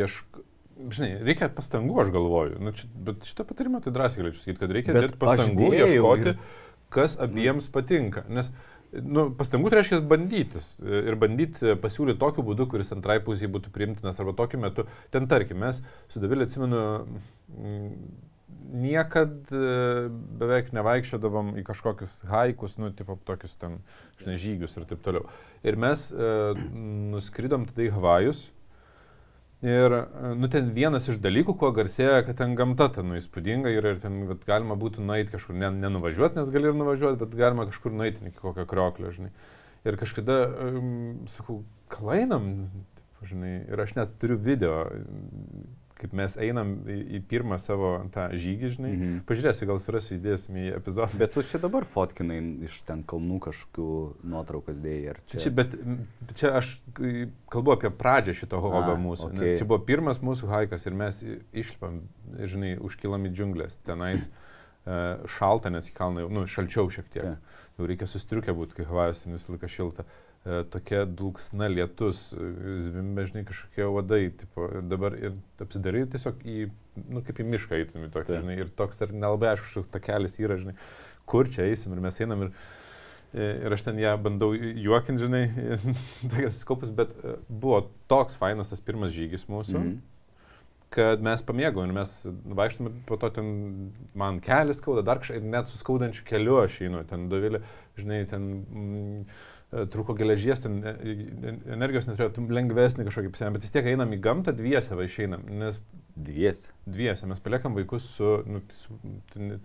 [0.00, 0.40] iešk...
[0.78, 2.58] Žinai, reikia pastangų, aš galvoju.
[2.62, 6.66] Nu, čia, bet šitą patarimą tai drąsiai galėčiau sakyti, kad reikia dėti pastangų, ieškoti, ir...
[6.94, 8.22] kas abiems patinka.
[8.30, 13.50] Nes uh, Nu, pastangų tai reiškia bandytis ir bandyti pasiūlyti tokiu būdu, kuris antrai pusiai
[13.52, 14.86] būtų priimtinas arba tokiu metu.
[15.12, 16.80] Ten tarkim, mes su Davilė atsimenu,
[18.72, 20.08] niekad e,
[20.40, 23.78] beveik nevaikščiodavom į kažkokius haikus, nu, tipo tokius ten,
[24.22, 25.28] žinai, žygius ir taip toliau.
[25.66, 26.32] Ir mes e,
[27.12, 28.46] nuskridom tada į Havajus
[29.62, 29.90] Ir,
[30.38, 33.96] nu, ten vienas iš dalykų, kuo garsėja, kad ten gamta ten nu, įspūdinga ir, ir
[33.98, 37.90] ten vat, galima būtų nueiti kažkur, ne, nenuvažiuoti, nes gali ir nuvažiuoti, bet galima kažkur
[37.90, 39.32] nueiti iki kokio krioklio, žinai.
[39.88, 40.92] Ir kažkada, um,
[41.32, 42.68] sakau, kalainam,
[43.26, 44.84] žinai, ir aš net turiu video,
[45.98, 48.90] kaip mes einam į, į pirmą savo tą žygį, žinai.
[48.94, 49.14] Mhm.
[49.28, 51.18] Pažiūrėsiu, gal surasiu įdėsim į epizodą.
[51.20, 52.38] Bet tu čia dabar fotkinai
[52.68, 53.88] iš ten kalnų kažkokių
[54.32, 55.16] nuotraukas dėjai.
[55.32, 55.42] Čia?
[55.44, 55.74] čia, bet
[56.38, 56.74] čia aš
[57.52, 59.32] kalbu apie pradžią šito hobio mūsų.
[59.32, 59.56] Okay.
[59.58, 62.02] Čia buvo pirmas mūsų haikas ir mes išlipam,
[62.38, 63.80] žinai, užkilam į džiunglės.
[63.86, 67.34] Tenais uh, šalta, nes į kalną jau, nu, šalčiau šiek tiek.
[67.34, 67.66] Ta.
[67.78, 70.02] Jau reikia sustriukę būti, kai Havajus ten visą laiką šilta.
[70.02, 76.04] Uh, E, tokia dulksna lietus, e, zvimbė, žinai, kažkokie vadai, tipo, ir dabar ir apsidarai
[76.10, 76.58] tiesiog į,
[77.08, 80.58] nu, kaip į mišką eitumį tokį, žinai, ir toks ar nelabai aišku, kažkoks takelis yra,
[80.60, 80.76] žinai,
[81.28, 82.52] kur čia eisim ir mes einam ir,
[83.34, 85.42] e, ir aš ten ją bandau juokinti, žinai,
[86.30, 87.12] tokias skopus, bet
[87.48, 89.76] buvo toks fainas tas pirmas žygis mūsų.
[89.80, 90.14] Mm -hmm
[90.88, 92.10] kad mes pamėgom ir mes
[92.56, 93.48] vaikštom ir po to ten
[94.16, 97.60] man kelias skauda, dar kažkaip ir net su skaudančiu keliu aš einu, ten dovilė,
[98.00, 98.46] žinai, ten...
[98.72, 103.88] Mm, E, trūko geležies, ten e, e, energijos neturėjo, lengvesnį kažkokį psėmę, bet vis tiek
[103.90, 105.82] einam į gamtą dviese va išeinam, nes...
[106.18, 106.72] Dviese.
[106.88, 108.96] Dviese, mes paliekam vaikus su, nu, su
[109.30, 109.60] ten,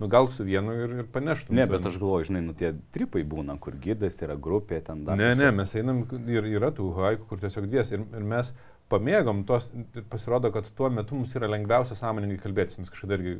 [0.00, 1.58] nu gal su vienu ir, ir paneštum.
[1.58, 1.90] Ne, bet ten.
[1.90, 5.18] aš galvoju, žinai, nu tie tripai būna, kur gydas yra grupė, ten dar.
[5.20, 8.54] Ne, ne, mes einam ir yra tų haiku, kur tiesiog dvies ir, ir mes
[8.92, 9.68] pamėgom tos,
[10.10, 12.78] pasirodo, kad tuo metu mums yra lengviausia sąmoningai kalbėtis.
[12.80, 13.34] Mes kažkada irgi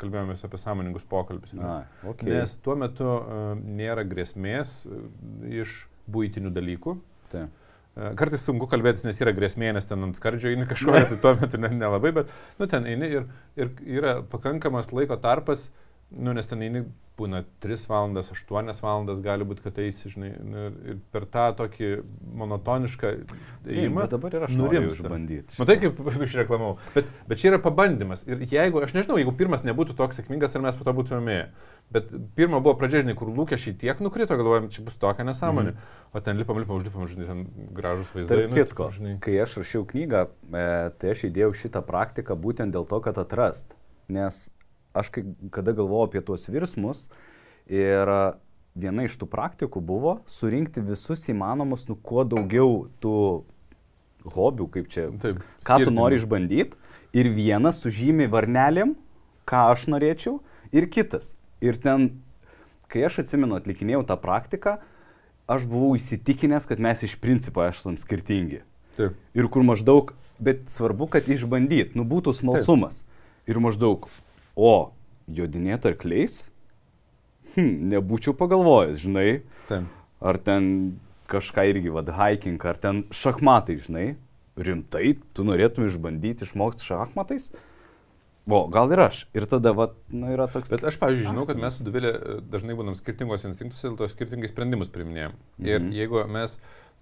[0.00, 1.54] kalbėjomės apie sąmoningus pokalbius.
[1.60, 2.32] A, okay.
[2.32, 5.06] Nes tuo metu uh, nėra grėsmės uh,
[5.62, 6.96] iš būtinių dalykų.
[7.32, 7.46] Tai.
[7.96, 11.36] Uh, kartais sunku kalbėtis, nes yra grėsmė, nes ten ant skardžio eini kažkoje, tai tuo
[11.38, 15.68] metu nelabai, bet nu, ten eini ir, ir yra pakankamas laiko tarpas
[16.10, 16.84] nu, nes ten eini
[17.16, 21.90] būna 3 valandas, 8 valandas gali būti, kad eisi, žinai, nu, ir per tą tokį
[22.42, 23.12] monotonišką
[23.64, 24.04] įėjimą.
[24.04, 25.56] Bet dabar ir aš noriu išbandyti.
[25.60, 26.74] Matai, kaip aš reklamau.
[26.94, 28.26] Bet, bet čia yra pabandymas.
[28.28, 31.48] Ir jeigu, aš nežinau, jeigu pirmas nebūtų toks sėkmingas, ar mes po to būtume ėję.
[31.94, 35.76] Bet pirmą buvo pradžia, žinai, kur lūkesčiai tiek nukrito, galvojam, čia bus tokia nesąmonė.
[35.76, 36.00] Mm.
[36.10, 38.40] O ten lipam, lipam, užlipam, žinai, ten gražus vaizdai.
[38.42, 39.14] Tarp nu, kitko, žinai.
[39.22, 40.66] kai aš rašiau knygą, e,
[40.98, 43.76] tai aš įdėjau šitą praktiką būtent dėl to, kad atrast.
[44.10, 44.48] Nes
[44.96, 45.24] aš kai,
[45.54, 47.06] kada galvojau apie tuos virsmus
[47.68, 48.10] ir
[48.76, 53.16] viena iš tų praktikų buvo surinkti visus įmanomus, nu, kuo daugiau tų
[54.34, 56.78] hobių, kaip čia, Taip, ką tu nori išbandyti.
[57.16, 58.92] Ir vienas sužymi varnelėm,
[59.48, 60.40] ką aš norėčiau,
[60.74, 61.32] ir kitas.
[61.64, 62.10] Ir ten,
[62.92, 64.76] kai aš atsimenu, atlikinėjau tą praktiką,
[65.48, 68.64] aš buvau įsitikinęs, kad mes iš principo esame skirtingi.
[68.98, 69.16] Taip.
[69.36, 73.04] Ir kur maždaug, bet svarbu, kad išbandyt, nu būtų smalsumas.
[73.04, 73.12] Taip.
[73.46, 74.08] Ir maždaug,
[74.56, 74.92] o,
[75.28, 76.46] jodinėt arkliais?
[77.54, 79.28] Hm, nebūčiau pagalvojęs, žinai.
[79.70, 79.88] Taip.
[80.20, 80.66] Ar ten
[81.30, 84.06] kažką irgi, vad, hiking, ar ten šachmatai, žinai.
[84.56, 87.50] Rimtai, tu norėtum išbandyti išmokti šachmatais?
[88.46, 89.24] O, gal ir aš.
[89.34, 90.70] Ir tada, va, nu, yra toks.
[90.70, 94.06] Bet aš, pavyzdžiui, žinau, kad mes su Duvilė e, dažnai būnam skirtingos instinktus ir to
[94.08, 95.34] skirtingai sprendimus priminėjom.
[95.58, 95.66] Mhm.
[95.66, 96.54] Ir jeigu mes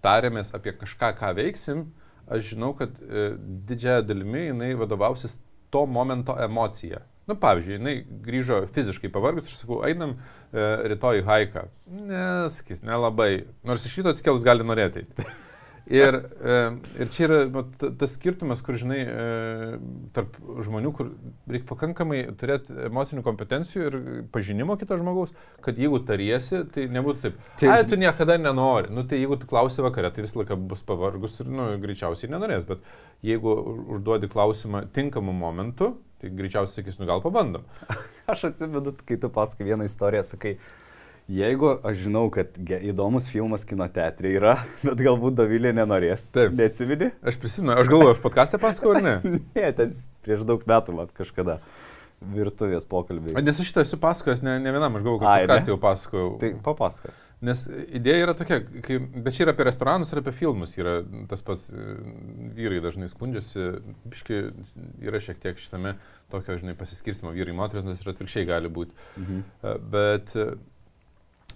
[0.04, 1.84] tarėmės apie kažką, ką veiksim,
[2.32, 3.34] aš žinau, kad e,
[3.68, 5.36] didžiąją dalimi jinai vadovausis
[5.74, 7.04] to momento emocija.
[7.24, 7.94] Nu, pavyzdžiui, jinai
[8.26, 11.64] grįžo fiziškai pavargus ir sakau, einam e, rytoj į haiką.
[12.10, 13.46] Nesakys, nelabai.
[13.64, 15.06] Nors iš ryto atsikėlus gali norėti.
[15.84, 16.54] Ir, e,
[16.96, 19.24] ir čia yra nu, tas skirtumas, kur, žinai, e,
[20.16, 21.10] tarp žmonių, kur
[21.50, 23.98] reikia pakankamai turėti emocinių kompetencijų ir
[24.32, 27.44] pažinimo kito žmogaus, kad jeigu tariesi, tai nebūtų taip.
[27.60, 28.92] Čia, Ai, tu niekada nenori.
[28.96, 32.64] Nu, tai jeigu tu klausi vakare, tai visą laiką bus pavargus ir, nu, greičiausiai nenorės.
[32.70, 32.80] Bet
[33.24, 33.52] jeigu
[33.98, 37.66] užduodi klausimą tinkamu momentu, tai greičiausiai sakys, nu gal pabandom.
[38.32, 40.56] Aš atsimenu, kai tu pasakai vieną istoriją, sakai,
[41.24, 46.26] Jeigu aš žinau, kad įdomus filmas kino teatrė yra, bet galbūt Davilė nenorės.
[46.34, 46.52] Taip.
[46.58, 47.14] Neatsimeni?
[47.24, 49.14] Aš prisimenu, aš galvoju, aš podcast'e pasakojau ar ne?
[49.56, 49.94] ne, ten
[50.26, 51.62] prieš daug metų, mat kažkada.
[52.34, 53.40] Virtuvės pokalbiai.
[53.40, 56.28] Nes aš šitą esu pasakojęs ne, ne vienam, aš galvoju, kad podcast'e jau pasakojau.
[56.44, 57.16] Tai papasakok.
[57.44, 60.76] Nes idėja yra tokia, kai, bet čia yra apie restoranus ir apie filmus.
[60.80, 60.98] Yra
[61.30, 61.66] tas pats
[62.56, 63.66] vyrai dažnai skundžiasi,
[64.08, 64.40] biški
[65.04, 65.96] yra šiek tiek šitame
[66.32, 68.96] tokio, žinai, pasiskirstimo vyrai, moteris, nes ir atvirkščiai gali būti.
[69.20, 69.42] Mhm.
[69.92, 70.36] Bet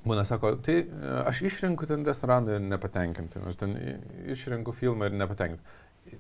[0.08, 3.74] Būna sako, tai e, aš išrenku ten restoraną ir nepatenkinti, aš ten
[4.30, 6.18] išrenku filmą ir nepatenkinti.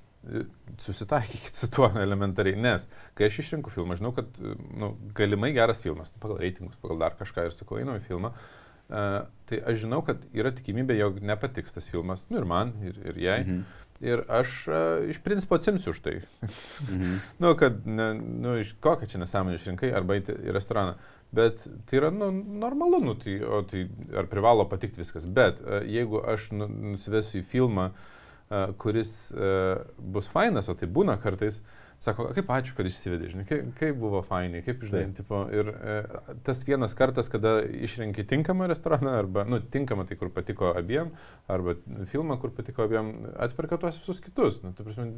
[0.82, 6.10] Susitaikykit su tuo elementariai, nes kai aš išrenku filmą, žinau, kad nu, galimai geras filmas,
[6.20, 8.57] pagal reitingus, pagal dar kažką ir sakau, einu į filmą, uh,
[8.88, 13.20] tai aš žinau, kad yra tikimybė, jog nepatiks tas filmas, nu ir man, ir, ir
[13.20, 13.42] jai.
[13.44, 13.84] Mhm.
[13.98, 14.76] Ir aš uh,
[15.10, 16.20] iš principo atsimsiu už tai.
[16.46, 17.14] mhm.
[17.42, 20.94] nu, kad, ne, nu, iš kokią čia nesąmonę išrinkai arba į restoraną.
[20.94, 25.26] Uh, Bet tai yra nu, normalu, nu, tai, o tai ar privalo patikti viskas.
[25.28, 30.88] Bet uh, jeigu aš nu, nusivesiu į filmą, uh, kuris uh, bus fainas, o tai
[30.88, 31.60] būna kartais,
[32.02, 36.34] sako, kaip ačiū, kad išsivedė, žinai, kaip, kaip buvo fainai, kaip žinai, tipo, ir uh,
[36.46, 41.10] tas vienas kartas, kada išrenki tinkamą restoraną, arba, nu, tinkamą tai, kur patiko abiem,
[41.50, 41.78] arba
[42.12, 44.62] filmą, kur patiko abiem, atperka tuos visus kitus.
[44.64, 45.10] Nu, prasme,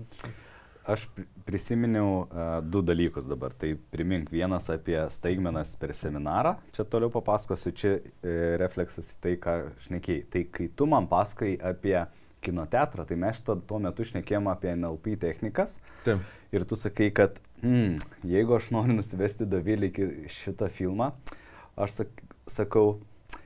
[0.91, 1.03] Aš
[1.45, 3.53] prisiminiau uh, du dalykus dabar.
[3.53, 6.55] Tai primink vienas apie staigmenas per seminarą.
[6.75, 10.25] Čia toliau papasakosiu, čia e, refleksas į tai, ką šnekėjai.
[10.33, 11.99] Tai kai tu man pasakai apie
[12.41, 15.77] kino teatrą, tai mes tuo metu šnekėjom apie NLP technikas.
[16.07, 16.25] Taip.
[16.51, 20.09] Ir tu sakai, kad hmm, jeigu aš noriu nusivesti Davilį iki
[20.41, 21.13] šitą filmą,
[21.79, 22.87] aš sak, sakau,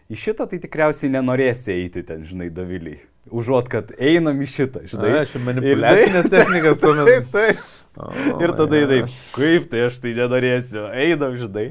[0.09, 2.97] į šitą tai tikriausiai nenorėsi eiti ten, žinai, Davilį.
[3.35, 5.11] Užuot, kad einam į šitą, žinai.
[5.13, 7.11] Na, aš manipulacinės technikas tuomet.
[7.11, 7.63] Taip, taip.
[7.95, 8.09] O,
[8.43, 9.01] ir tada jinai,
[9.37, 11.69] kaip tai aš tai nenorėsiu, einam, žinai.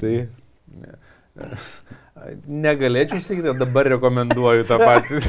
[0.00, 0.14] Tai.
[2.48, 5.20] Negalėčiau sakyti, dabar rekomenduoju tą patį.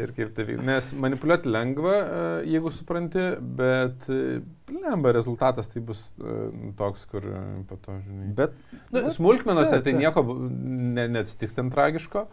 [0.00, 0.66] ir kaip tai vyksta.
[0.66, 2.24] Nes manipuliuoti lengva, e,
[2.54, 3.26] jeigu supranti,
[3.60, 4.40] bet e,
[4.72, 6.38] lemba rezultatas tai bus e,
[6.78, 7.28] toks, kur
[7.68, 8.32] po to, žinai.
[8.38, 8.56] Bet,
[8.94, 12.26] nu, smulkmenos, tai nieko ne, neatsitiks ten tragiško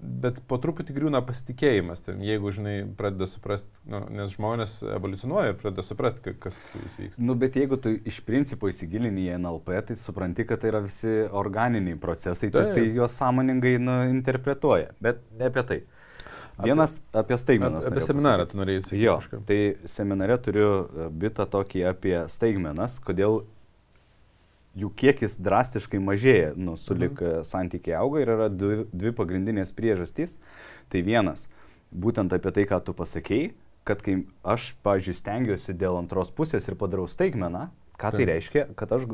[0.00, 5.58] bet po truputį griūna pasitikėjimas, ten, jeigu, žinai, pradeda suprasti, nu, nes žmonės evoliucionuoja ir
[5.60, 7.24] pradeda suprasti, kas jis vyksta.
[7.24, 11.12] Nu, bet jeigu tu iš principo įsigilini į NLP, tai supranti, kad tai yra visi
[11.42, 15.80] organiniai procesai, tai, tai juos sąmoningai nu, interpretuoja, bet ne apie tai.
[16.60, 17.86] Vienas apie, apie staigmenas.
[17.88, 19.00] Apie seminarą tu norėjai sakyti.
[19.04, 19.40] Jo, kažką.
[19.48, 19.60] tai
[19.90, 23.42] seminare turiu e, bitą tokį apie staigmenas, kodėl
[24.78, 27.46] jų kiekis drastiškai mažėja, nu, sulik mhm.
[27.46, 30.38] santykiai auga ir yra dvi, dvi pagrindinės priežastys.
[30.90, 31.48] Tai vienas,
[31.90, 33.50] būtent apie tai, ką tu pasakėjai,
[33.88, 37.68] kad kai aš, pavyzdžiui, stengiuosi dėl antros pusės ir padarau staigmeną,
[38.00, 39.08] ką tai reiškia, kad aš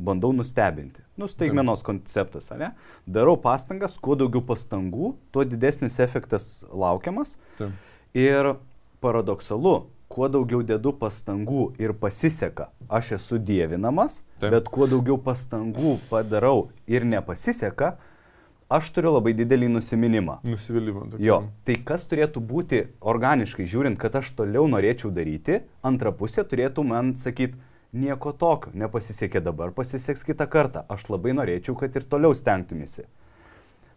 [0.00, 1.04] bandau nustebinti.
[1.20, 2.72] Nu, staigmenos konceptas, ne?
[3.06, 7.36] Darau pastangas, kuo daugiau pastangų, tuo didesnis efektas laukiamas.
[7.60, 7.76] Taip.
[8.16, 8.54] Ir
[9.04, 9.74] paradoksalu,
[10.10, 14.50] kuo daugiau dedu pastangų ir pasiseka, aš esu dievinamas, Taip.
[14.56, 17.94] bet kuo daugiau pastangų padarau ir nepasiseka,
[18.70, 20.40] aš turiu labai didelį nusiminimą.
[20.46, 21.06] Nusivylimą.
[21.22, 26.86] Jo, tai kas turėtų būti organiškai žiūrint, kad aš toliau norėčiau daryti, antra pusė turėtų
[26.86, 27.58] man sakyti,
[27.92, 30.84] nieko tokio, nepasisekė dabar, pasiseks kitą kartą.
[30.90, 33.06] Aš labai norėčiau, kad ir toliau stengtumėsi.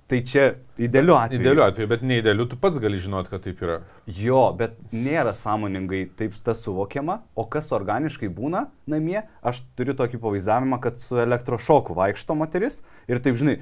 [0.07, 0.43] Tai čia
[0.77, 1.39] idealiu atveju.
[1.39, 3.77] Idealiu atveju, bet neįdėliu, tu pats gali žinot, kad taip yra.
[4.05, 10.19] Jo, bet nėra sąmoningai taip tas suvokiama, o kas organiškai būna namie, aš turiu tokį
[10.25, 13.57] pavaizdavimą, kad su elektrošoku vaikšto moteris ir taip žinai,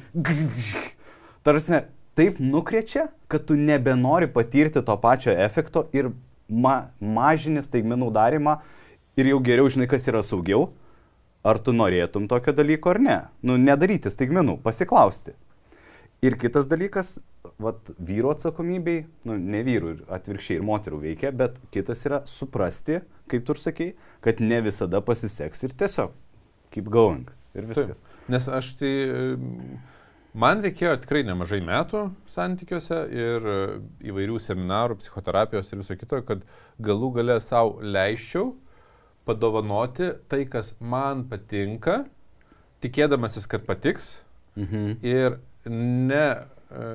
[1.45, 1.83] tarsi
[2.17, 6.09] taip nukrečia, kad tu nebenori patirti to pačio efekto ir
[6.49, 8.57] ma mažini staigmenų darimą
[9.19, 10.69] ir jau geriau žinai, kas yra saugiau,
[11.43, 13.17] ar tu norėtum tokio dalyko ar ne.
[13.45, 15.33] Nu, nedaryti staigmenų, pasiklausti.
[16.21, 17.15] Ir kitas dalykas,
[17.61, 22.99] vat, vyru atsakomybei, nu, ne vyrų ir atvirkščiai ir moterų veikia, bet kitas yra suprasti,
[23.31, 23.87] kaip tu ir sakei,
[24.21, 26.13] kad ne visada pasiseks ir tiesiog
[26.71, 27.25] keep going
[27.57, 28.03] ir viskas.
[28.03, 28.19] Taip.
[28.35, 28.93] Nes aš tai,
[30.37, 33.59] man reikėjo tikrai nemažai metų santykiuose ir e,
[34.11, 36.45] įvairių seminarų, psichoterapijos ir viso kito, kad
[36.79, 38.53] galų gale savo leiščiau
[39.25, 42.03] padovanoti tai, kas man patinka,
[42.81, 44.17] tikėdamasis, kad patiks
[44.57, 44.97] Mhm.
[45.07, 46.25] ir ne,
[46.71, 46.87] e,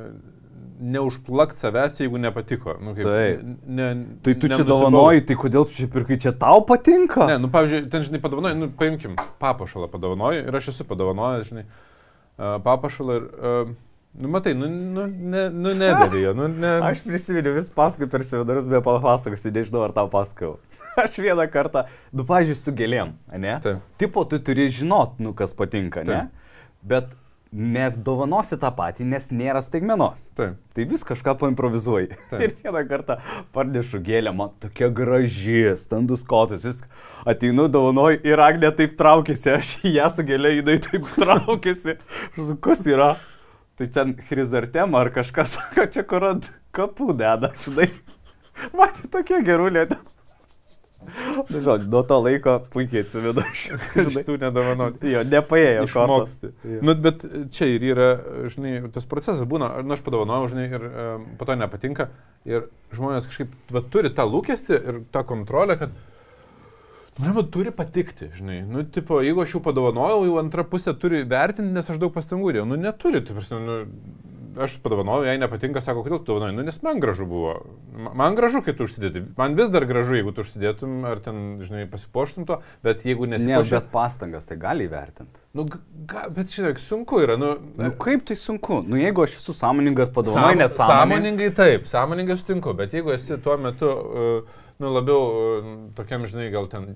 [0.80, 2.74] neužplakt savęs, jeigu nepatiko.
[2.82, 3.40] Nu, kaip, Taip.
[3.66, 3.86] Ne,
[4.22, 7.26] Tai tu čia dovanoji, tai kodėl tu čia pirkai, čia tau patinka?
[7.30, 11.64] Ne, nu, pavyzdžiui, ten, žinai, padovanoju, nu, paimkim, papašalą padovanoju ir aš esu padovanojęs, žinai,
[12.36, 13.72] uh, papašalą ir, uh,
[14.20, 16.74] nu, matai, nu, nu, ne, nu nedavė jo, nu, ne.
[16.90, 20.58] Aš prisimenu vis paskui per seminarus, be papasakosiu, nežinau ar tau pasakau.
[21.02, 21.84] Aš vieną kartą,
[22.16, 23.54] nu, pažiūrėjau, su gėlėm, ne?
[23.64, 23.84] Taip.
[24.00, 26.26] Tipo, tu turi žinot, nu, kas patinka, ne?
[26.26, 26.58] Taip.
[26.86, 27.14] Bet
[27.56, 30.26] nedovanosi tą patį, nes nėra staigmenos.
[30.36, 30.56] Taip.
[30.76, 32.10] Tai vis kažką paimprovizuoji.
[32.30, 32.42] Taip.
[32.42, 33.18] Ir vieną kartą
[33.54, 36.90] parnešu gėlę, man tokia graži, standus kotas, viską.
[37.28, 41.96] Ateinu, dovanoju ir Agnė taip traukėsi, aš į ją su gėlė, jinai taip traukėsi.
[42.36, 43.14] Sakau, kas yra?
[43.76, 47.90] Tai ten chrizartema ar kažkas, sako, čia kur ant kapų deda, žinai.
[48.76, 49.86] Matė tokia gerulė.
[49.92, 50.15] ten.
[51.06, 53.44] Nu, žodžiu, nuo to laiko puikiai atsimenu.
[53.52, 55.12] Iš tų nedovanoti.
[55.12, 56.50] Jo, nepaėjo Išmoksti.
[56.84, 58.08] Nu, bet čia ir yra,
[58.52, 62.10] žinai, tas procesas būna, nu, aš padovanojau, žinai, ir um, po to nepatinka.
[62.48, 65.96] Ir žmonės kažkaip, va, turi tą lūkestį ir tą kontrolę, kad,
[67.18, 68.60] nu, va, turi patikti, žinai.
[68.68, 72.56] Nu, tipo, jeigu aš jau padovanojau, jau antra pusė turi vertinti, nes aš daug pastangų
[72.56, 72.68] dėjau.
[72.70, 73.78] Nu, neturi, tai prasme, nu,
[74.58, 77.54] aš padovanojau, jai nepatinka, sako, kodėl tu dovanojai, nu, nes man gražu buvo.
[77.92, 79.22] Ma- Man gražu, kai tu užsidėti.
[79.36, 83.36] Man vis dar gražu, jeigu tu užsidėtum, ar ten, žinai, pasipoštum to, bet jeigu Ne,
[83.36, 83.76] nesipoštum.
[83.78, 85.40] bet pastangas tai gali įvertinti.
[85.54, 85.64] Nu,
[86.06, 88.82] ga, bet žiūrėk, sunku yra, nu, Nu kaip tai sunku?
[88.86, 91.16] Nu jeigu aš esu sąmoningas, padovanoju Sąmo- nesąmoningai.
[91.16, 96.48] Sąmoningai taip, sąmoningai sutinku, bet jeigu esi tuo metu, uh, nu, labiau uh, tokiam, žinai,
[96.54, 96.94] gal ten,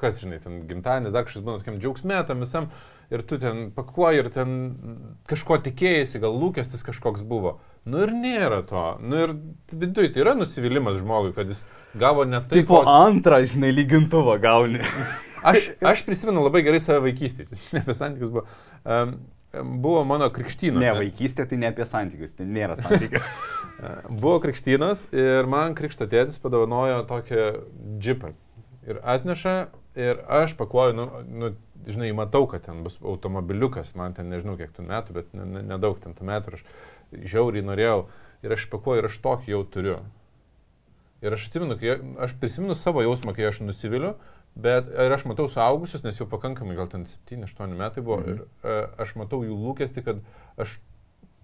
[0.00, 2.70] kas, žinai, ten gimtadienis, dar kažkas būna tokiam džiaugsmė tam visam,
[3.10, 4.54] ir tu ten pakuoji ir ten
[5.30, 7.58] kažko tikėjai, gal lūkestis kažkoks buvo.
[7.88, 8.84] Nu ir nėra to.
[9.00, 9.34] Nu ir
[9.72, 11.64] viduje tai yra nusivylimas žmogui, kad jis
[11.98, 14.84] gavo ne tai, Taip, po antrą, žinai, lygintuvą gauni.
[15.40, 18.46] Aš, aš prisimenu labai gerai save vaikystėje, žinai, apie santykius buvo.
[18.84, 19.14] Um,
[19.52, 20.82] buvo mano krikštynas.
[20.82, 23.22] Ne, vaikystė tai ne apie santykius, tai nėra santykių.
[24.22, 27.46] Buvo krikštynas ir man krikšto tėtis padovanojo tokią
[28.02, 28.34] džipą.
[28.88, 29.54] Ir atneša
[30.00, 31.50] ir aš pakuoju, nu, nu,
[31.88, 35.64] žinai, matau, kad ten bus automobiliukas, man ten nežinau kiek tų metų, bet ne- ne-
[35.72, 36.64] nedaug ten tų metų aš
[37.32, 38.04] žiauriai norėjau.
[38.44, 39.98] Ir aš pakuoju ir aš tokį jau turiu.
[41.20, 44.14] Ir aš atsimenu, kai aš prisimenu savo jausmą, kai aš nusiviliu,
[44.56, 48.30] bet ir aš matau suaugusius, nes jau pakankamai, gal ten 7-8 metai buvo, Mhm.
[48.30, 50.16] ir e, aš matau jų lūkesti, kad
[50.58, 50.78] aš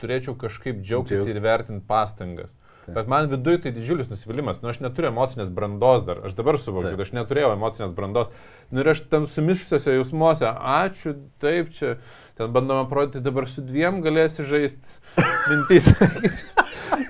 [0.01, 2.53] turėčiau kažkaip džiaugtis Džiaug- ir vertinti pastangas.
[2.87, 2.95] Taip.
[2.95, 6.91] Bet man viduje tai didžiulis nusivylimas, nu aš neturiu emocinės brandos dar, aš dabar suvokiu,
[6.95, 8.29] kad aš neturėjau emocinės brandos.
[8.71, 11.97] Nu ir aš tam sumišusiuose jausmuose, ačiū, taip čia,
[12.37, 15.01] ten bandoma parodyti, dabar su dviem galėsi žaisti
[15.51, 15.89] mintys.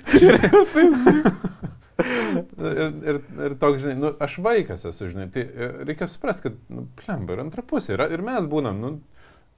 [2.07, 6.61] ir, ir, ir toks, žinai, nu, aš vaikas esu, žinai, tai e, reikia suprasti, kad,
[6.73, 8.93] nu, plemba, ir antra pusė yra, ir mes būnam, nu,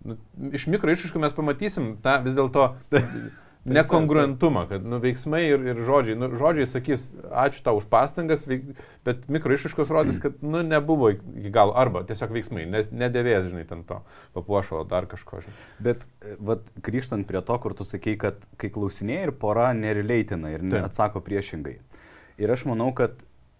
[0.05, 0.19] nu,
[0.55, 2.71] iš mikro išaiškų mes pamatysim tą vis dėlto
[3.69, 8.71] nekongruentumą, kad nu, veiksmai ir, ir žodžiai, nu, žodžiai sakys, ačiū tau už pastangas, veik,
[9.07, 13.67] bet mikro išaiškos rodys, kad nu, nebuvo iki galo, arba tiesiog veiksmai, nes nedėvės, žinai,
[13.69, 14.01] ten to
[14.37, 15.59] papuošalo, dar kažko, žinai.
[15.91, 20.55] Bet, e, vat, grįžtant prie to, kur tu sakei, kad kai klausinėjai ir pora nereleitina
[20.55, 20.89] ir Taip.
[20.91, 21.79] atsako priešingai.
[22.39, 23.18] Ir aš manau, kad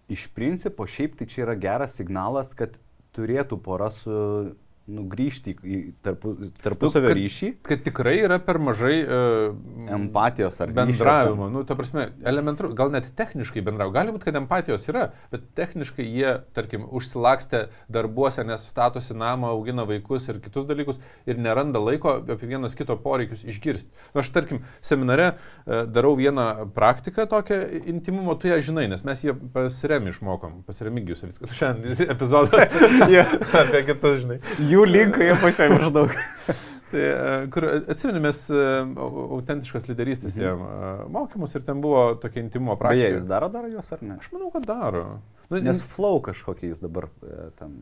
[0.09, 2.77] iš principo šiaip tai čia yra geras signalas, kad
[3.15, 4.55] turėtų pora su,
[4.89, 6.33] nu, grįžti į tarpu,
[6.63, 9.53] tarpusavio Nu, kad- ryšį, Kad tikrai yra per mažai uh,
[9.93, 11.49] empatijos ar ryšio, bendravimo.
[11.53, 13.93] Nu, ta prasme, elementaru, gal net techniškai bendravo.
[13.95, 19.85] Gali būti, kad empatijos yra, bet techniškai jie, tarkim, užsilakstė darbuose, nes statosi namą, augina
[19.89, 23.91] vaikus ir kitus dalykus ir neranda laiko apie vienas kito poreikius išgirsti.
[24.13, 27.59] Nu, aš, tarkim, seminare e, darau vieną praktiką tokią
[27.93, 31.49] intimumo, tu ją žinai, nes mes ją pasiremi išmokom, pasiremigijus viską.
[31.59, 32.73] Šiandien epizodas
[33.61, 34.39] apie kitus, žinai.
[34.69, 36.13] Jų linkai apačiai maždaug.
[36.89, 38.61] Tai, e, kur atsimeni, mes e,
[38.97, 43.11] au- autentiškas lyderystės jam e, mokymus ir ten buvo tokia intimumo Beje, praktika.
[43.13, 44.15] jis daro dar juos ar ne?
[44.17, 45.03] Aš manau, kad daro.
[45.51, 47.75] Nu, Nes flow kažkokiais dabar e, tam.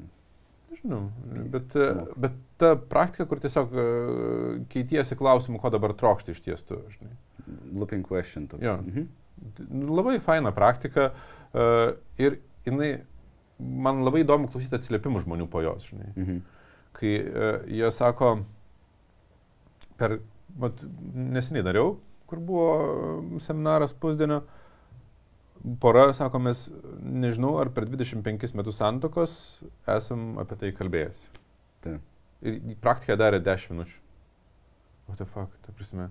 [0.73, 1.05] Nežinau,
[1.53, 1.71] bet,
[2.19, 3.71] bet ta praktika, kur tiesiog
[4.69, 7.15] keitiesi klausimų, ko dabar trokšti iš tiesų, žinai.
[7.79, 8.61] Looping question toks.
[8.67, 8.75] Jo.
[8.83, 9.07] Mhm.
[9.71, 11.13] Nu, Labai faina praktika
[12.19, 12.35] ir
[12.67, 12.91] jinai,
[13.57, 16.11] man labai įdomu klausyti atsiliepimų žmonių po jos, žinai.
[16.19, 16.43] Mhm.
[16.97, 18.33] Kai uh, jie sako,
[19.99, 20.19] per,
[20.61, 20.83] mat,
[21.13, 24.41] neseniai dariau, kur buvo e, seminaras pusdienio,
[25.79, 26.65] pora, sako, mes
[26.99, 29.35] nežinau, ar per 25 metus santokos
[29.95, 31.23] esam apie tai kalbėjęs.
[31.85, 32.03] Taip.
[32.43, 34.01] Ir į praktiką darė 10 minučių.
[35.07, 36.09] What the fuck, ta prasme.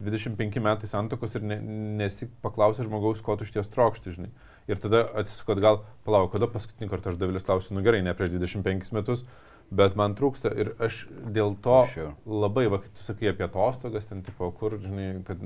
[0.00, 1.58] 25 metai santokos ir ne,
[2.00, 4.30] nesi paklausę žmogaus, ko tu iš ties trokšti, žinai.
[4.70, 8.32] Ir tada atsisuko atgal, palauk, kada paskutinį kartą aš davilis klausiu, nu gerai, ne prieš
[8.32, 9.26] 25 metus,
[9.70, 12.12] bet man trūksta ir aš dėl to Sure.
[12.26, 15.38] labai, va, kaip tu sakai apie atostogas, ten tipo, kur, žinai, kad,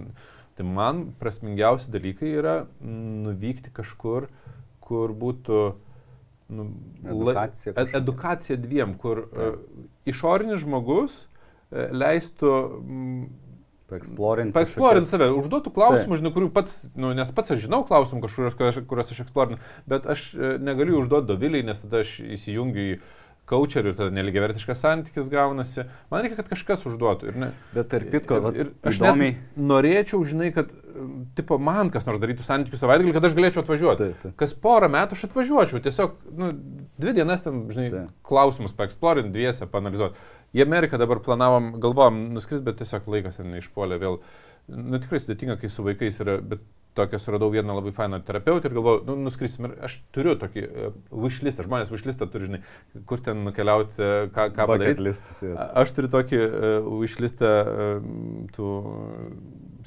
[0.57, 4.29] tai man prasmingiausi dalykai yra nuvykti kažkur,
[4.81, 5.75] kur būtų
[6.55, 6.67] nu,
[7.05, 9.55] la- Edukacija ed- edukacija dviem, kur Taip.
[9.57, 13.25] uh, išorinis žmogus uh, leistų mm,
[13.89, 14.53] Paeksplorinti.
[14.57, 18.57] paeksplorint kažkokias- save, užduotų klausimų, žinai, kurių pats, nu, nes pats aš žinau klausimų kažkurios,
[18.89, 22.99] kuriuos aš eksplorinu, bet aš e, negaliu užduoti doviliai, nes tada aš įsijungiu į
[23.51, 25.85] coacherių, tada neligiavertiškas santykis gaunasi.
[26.13, 27.29] Man reikia, kad kažkas užduotų.
[27.33, 29.35] Ir, ne, Bet tarp kitko, vat ir aš įdomiai.
[29.59, 30.71] norėčiau, žinai, kad,
[31.37, 34.07] tipo, man kas nors darytų santykių savaitgalį, kad aš galėčiau atvažiuoti.
[34.09, 34.37] Taip, taip.
[34.41, 36.53] Kas porą metų aš atvažiuočiau, tiesiog, nu,
[37.03, 38.17] dvi dienas ten, žinai, Taip.
[38.25, 40.17] klausimus paeksplorint, dviese, panalizuoti.
[40.55, 44.21] Į Ameriką dabar planavom, galvom nuskris, bet tiesiog laikas ten neišpuolė vėl.
[44.69, 46.63] Nu, tikrai sudėtinga, kai su vaikais yra, bet
[46.95, 49.67] tokią suradau vieną labai fainą terapeutę ir galvoju, nu, nuskrisim.
[49.67, 50.95] Ir aš turiu tokį uh,
[51.25, 52.61] wishlistą, žmonės wishlistą turi, žinai,
[53.11, 55.03] kur ten nukeliauti, uh, ką, ką padaryti.
[55.09, 55.43] listas.
[55.53, 56.41] A- Aš turiu tokį
[57.03, 58.09] wishlistą uh,
[58.55, 58.71] tų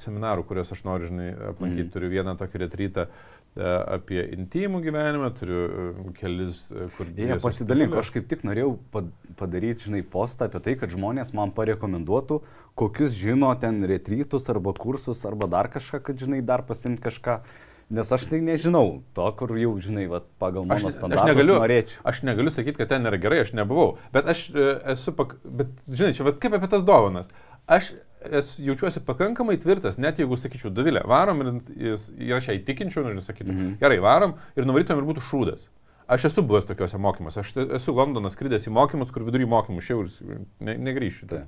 [0.04, 1.88] seminarų, kuriuos aš noriu, žinai, aplankyti.
[1.88, 1.94] Mm.
[1.96, 7.08] Turiu vieną tokį retrytą uh, apie intimų gyvenimą, turiu uh, kelis, uh, kur...
[7.18, 11.54] Jie pasidalink, aš kaip tik norėjau pad- padaryti, žinai, postą apie tai, kad žmonės man
[11.58, 12.42] parekomenduotų,
[12.78, 17.40] kokius žino ten retrytus arba kursus arba dar kažką, kad, žinai, dar pasimti kažką.
[17.88, 21.56] Nes aš tai nežinau, to, kur jau, žinai, vat, pagal Aš, mano aš, standartus negaliu,
[21.56, 22.02] norėčiau.
[22.12, 23.94] aš negaliu sakyti, kad ten yra gerai, aš nebuvau.
[24.12, 27.32] Bet aš e, esu, pak, bet, žinai, čia vat, kaip apie tas dovanas.
[27.64, 27.94] Aš
[28.32, 33.22] esu, jaučiuosi pakankamai tvirtas, net jeigu sakyčiau, Davilė, varom ir, ir aš ją įtikinčiau, nu,
[33.24, 33.74] sakytų, Mhm.
[33.82, 35.68] gerai, varom ir nuvarytum ir būtų šūdas.
[36.08, 40.06] Aš esu buvęs tokiuose mokymuose, aš esu Londonas skridęs į mokymus, kur vidury mokymų šiau
[40.06, 41.28] ir ne, negrįšiu.
[41.28, 41.48] ten.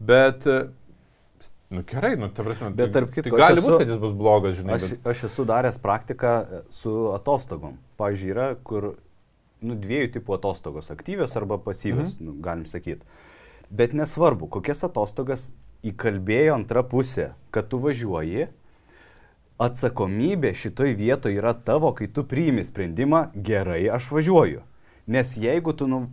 [0.00, 0.70] Bet, e,
[1.70, 4.12] nu gerai, nu, ta prasme, Bet tarp tai, kitko, tai gali būti, kad jis bus
[4.16, 4.78] blogas, žinai.
[4.78, 7.76] Aš, Bet, aš esu daręs praktiką e, su atostogom.
[8.00, 8.94] Pavyzdžiui, yra, kur
[9.60, 12.24] nu, dviejų tipų atostogos- aktyvios arba pasyvios, mhm.
[12.24, 13.04] nu, galim sakyti.
[13.70, 15.50] Bet nesvarbu, kokias atostogas
[15.86, 18.48] įkalbėjo antra pusė, kad tu važiuoji,
[19.58, 24.62] atsakomybė šitoj vietoje yra tavo, kai tu priimi sprendimą, gerai, aš važiuoju.
[25.10, 26.04] Nes jeigu tu, nu,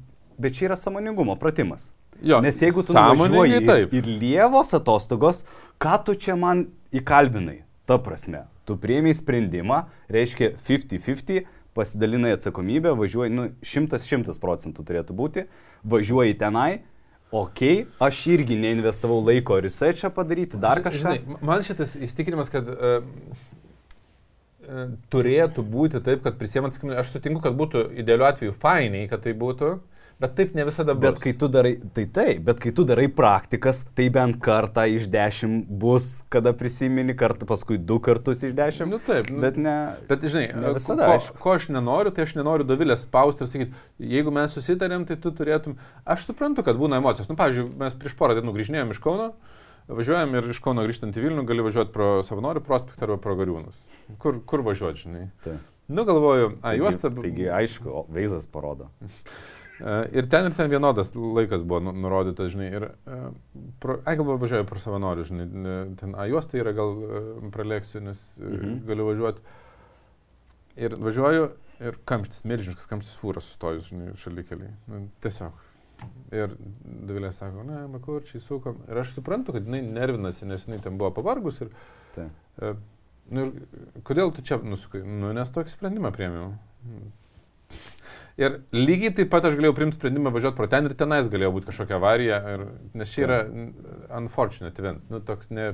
[0.42, 1.92] bet čia yra samoningumo pratimas.
[2.22, 3.94] jo, Nes jeigu tu nuvažiuoji taip.
[3.94, 5.44] ir, ir lievos atostogos,
[5.78, 7.64] ką tu čia man įkalbinai?
[7.86, 11.46] Ta prasme, tu prieimiai sprendimą, reiškia 50-50,
[11.76, 15.44] pasidalinai atsakomybę, važiuoji, nu, 100-100 procentų turėtų būti,
[15.84, 16.82] važiuoji tenai,
[17.32, 21.02] okay, aš irgi neinvestavau laiko researchą padaryti, dar kažką.
[21.02, 23.02] Žinai, man šitas įstikinimas, kad uh,
[24.68, 29.26] uh, turėtų būti taip, kad prisėmant atsakomybę, aš sutinku, kad būtų idealiu atveju fainiai, kad
[29.26, 29.76] tai būtų,
[30.20, 31.04] bet taip ne visada bus.
[31.10, 35.08] Bet kai tu darai, tai taip, bet kai tu darai praktikas, tai bent kartą iš
[35.12, 38.92] dešimt bus, kada prisimeni kartą, paskui du kartus iš dešimt.
[38.96, 39.76] Nu taip, nu, Bet ne.
[40.10, 41.38] Bet, žinai, Ne visada, ko, aišku.
[41.44, 43.84] ko aš nenoriu, tai aš nenoriu dovilės spausti ir sakyti,
[44.16, 45.76] jeigu mes susitarėm, tai tu turėtum.
[46.06, 47.28] Aš suprantu, kad būna emocijos.
[47.32, 49.32] Nu, pavyzdžiui, mes prieš porą dienų grįžinėjom iš Kauno,
[49.92, 53.84] važiuojam ir iš Kauno grįžtant į Vilnių gali važiuoti pro Savanorių prospektą arba pro Gariūnus.
[54.18, 55.28] Kur, kur važiuoti, žinai?
[55.44, 55.60] Tai.
[55.86, 57.12] Nu, galvoju, a, Taigi- juosta.
[57.14, 58.88] Taigi, aišku, o, vaizdas parodo.
[59.80, 62.70] E, Ir ten ir ten vienodas laikas buvo nu- nurodytas, žinai.
[62.78, 63.20] Ir, e,
[63.84, 65.48] pro, ai, galvoju, važiuoju pro savanorių, žinai.
[66.00, 67.22] Ten, a, juos tai yra gal e,
[67.52, 68.78] praleksiu, nes mhm.
[68.88, 69.42] Galiu važiuoti.
[70.86, 71.50] Ir važiuoju
[71.86, 74.72] ir kamštis, milžiniškas kamštis fūras sustojus, žinai, šalia keliai.
[74.92, 75.62] Nu, tiesiog.
[76.36, 76.52] Ir
[77.08, 78.82] Davilė sako, ne, makurčiai sukom.
[78.92, 81.62] Ir aš suprantu, kad jinai nervinasi, nes jinai ten buvo pavargus.
[81.64, 81.70] Ir,
[82.16, 82.26] Tai.
[82.60, 82.74] e,
[83.32, 85.04] nu, ir kodėl tu čia nusukai?
[85.08, 86.54] Nu, nes tokį sprendimą priemiau.
[88.36, 91.70] Ir lygiai taip pat aš galėjau priimti sprendimą važiuoti pro ten ir tenais galėjo būti
[91.70, 92.66] kažkokia avarija, ir,
[93.00, 93.38] nes čia yra
[94.18, 95.06] unfortunate event.
[95.12, 95.70] Nu, toks ne,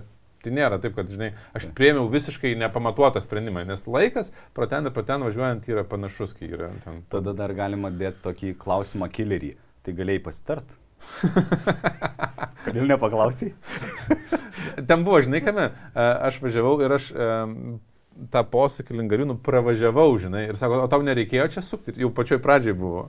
[0.46, 4.94] tai nėra taip, kad, žinai, aš priėmiau visiškai nepamatuotą sprendimą, nes laikas pro ten ir
[4.94, 7.02] pro ten važiuojant yra panašus, kai yra ten.
[7.10, 9.56] Tada dar galima dėti tokį klausimą killerį.
[9.82, 10.78] Tai galėjai pasitart?
[12.68, 13.56] Kodėl nepaklausai?
[14.86, 17.10] Ten buvo, žinai, kame, aš važiavau ir aš
[18.32, 22.76] tą posakį lingariūnų pravažiavau, žinai, ir sako, o tau nereikėjo čia sukti, jau pačioj pradžioj
[22.78, 23.06] buvo.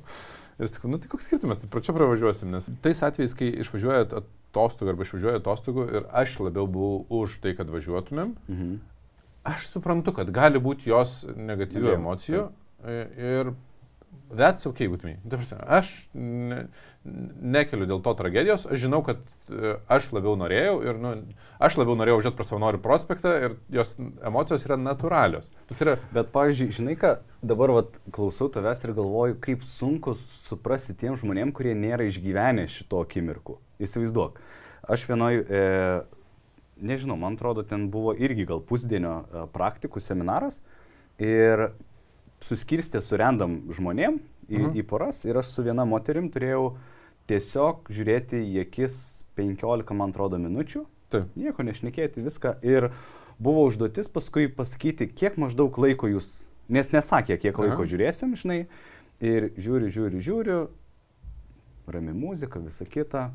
[0.60, 4.04] Ir sakau, nu tai koks skirtumas, tai pro čia pravažiuosim, nes tais atvejais, kai išvažiuoja
[4.20, 8.76] atostogų arba išvažiuoja atostogų ir aš labiau buvau už tai, kad važiuotumėm, Mhm.
[9.48, 12.44] aš suprantu, kad gali būti jos negatyvių Negatyvių, emocijų
[12.84, 13.52] e, ir
[14.36, 15.16] that's okay with me.
[15.66, 16.66] Aš ne,
[17.04, 19.20] nekeliu dėl to tragedijos, aš žinau, kad
[19.50, 21.12] e, aš labiau norėjau ir nu,
[21.62, 25.48] aš labiau norėjau važiuoti pro savanorių prospektą ir jos emocijos yra natūralios.
[25.68, 27.12] Nu, Tai yra, Bet, pavyzdžiui, žinai ką,
[27.52, 33.02] dabar vat, klausau tavęs ir galvoju, kaip sunku suprasti tiem žmonėm, kurie nėra išgyvenę šito
[33.04, 33.58] akimirku.
[33.82, 34.40] Įsivaizduok.
[34.92, 35.64] Aš vienoj, e,
[36.82, 40.62] nežinau, man atrodo, ten buvo irgi gal pusdienio e, praktikų seminaras
[41.22, 41.70] ir
[42.42, 44.18] suskirstė su random žmonėm
[44.50, 44.72] į, Mhm.
[44.76, 46.76] į poras ir aš su viena moterim turėjau
[47.30, 51.28] tiesiog žiūrėti į akis 15, man atrodo, minučių taip.
[51.36, 52.56] nieko nešnekėti, viską.
[52.62, 52.90] Ir
[53.38, 57.88] buvo užduotis paskui pasakyti, kiek maždaug laiko jūs, nes nesakė, kiek laiko Aha.
[57.90, 58.66] žiūrėsim, žinai.
[59.22, 60.68] Ir žiūriu, žiūriu, žiūriu,
[61.86, 63.30] rami muzika, visa kita.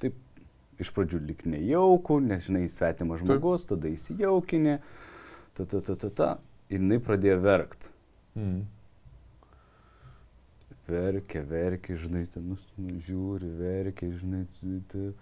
[0.00, 0.14] Taip,
[0.80, 4.78] iš pradžių lik nejaukų, nes, žinai, svetimas žmogus, tada įsijaukinė,
[5.54, 6.30] ta, ta, ta, ta, ta.
[6.70, 7.88] Ir jinai pradėjo verkt.
[8.38, 8.62] Mm.
[10.90, 14.46] Verkia, verkia, žinai, ten nus- nu, žiūri, verkia, žinai.
[14.60, 15.14] t- t-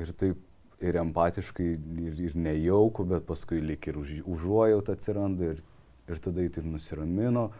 [0.00, 0.36] Ir taip,
[0.80, 1.66] ir empatiškai,
[2.06, 5.62] ir, ir nejauku, bet paskui lik ir už, užuojaut atsiranda, ir,
[6.08, 7.50] ir tada jį taip nusiramino,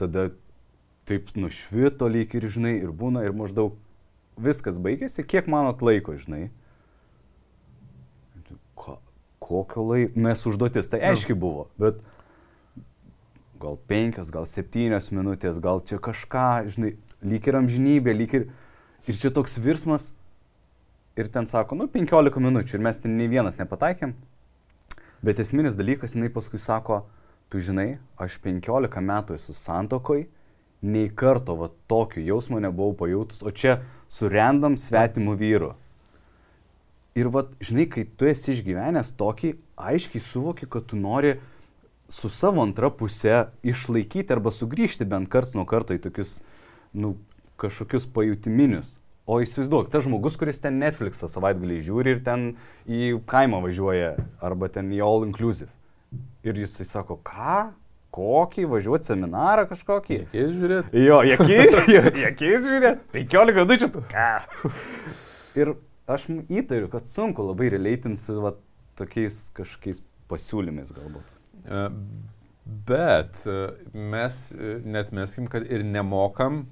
[0.00, 0.30] tada
[1.04, 3.76] taip nušvito lyg ir, žinai, ir būna, ir maždaug
[4.40, 6.48] viskas baigėsi, kiek manot laiko, žinai.
[6.48, 6.63] Ko,
[9.44, 11.12] kokio laiko, nes užduotis tai Nu.
[11.12, 12.00] aiškiai buvo, bet
[13.60, 18.52] gal penkios, gal septynios minutės, gal čia kažką, žinai, lyg ir amžinybė, lyg ir...
[19.04, 20.14] Ir čia toks virsmas.
[21.20, 24.14] Ir ten sako, nu, 15 minučių ir mes ten nei vienas nepataikėm.
[25.24, 27.02] Bet esminis dalykas, jinai paskui sako,
[27.52, 30.24] tu žinai, aš 15 metų esu santokoj,
[30.84, 35.70] nei karto va tokio jausmo nebuvau pajautus, o čia surendam svetimų vyrų.
[37.14, 41.36] Ir va, žinai, kai tu esi išgyvenęs tokį, aiškiai suvoki, kad tu nori
[42.10, 46.40] su savo antra pusė išlaikyti arba sugrįžti bent karts nuo karto į tokius,
[46.90, 47.14] nu,
[47.62, 48.96] kažkokius pajutiminius.
[49.30, 52.42] O įsivaizduok, tas žmogus, kuris ten Netflixą savaitgalį žiūri ir ten
[52.84, 54.10] į kaimą važiuoja,
[54.44, 55.70] arba ten į All Inclusive.
[56.44, 57.70] Ir jisai sako, ką?
[58.14, 58.66] Kokį?
[58.74, 60.18] Važiuoti seminarą kažkokį?
[60.26, 61.06] Reikės žiūrėti.
[61.06, 61.78] Jo, jėkiais,
[62.26, 64.04] jėkiais žiūrė, 15 minučių tu.
[64.10, 64.28] Ką?
[65.62, 65.76] Ir
[66.10, 68.54] aš įtariu, kad sunku labai releitinti su va,
[68.98, 71.34] tokiais kažkokiais pasiūlymais galbūt.
[71.64, 71.84] E,
[72.64, 73.54] Bet e,
[73.92, 76.62] mes e, net meskim, kad ir nemokam,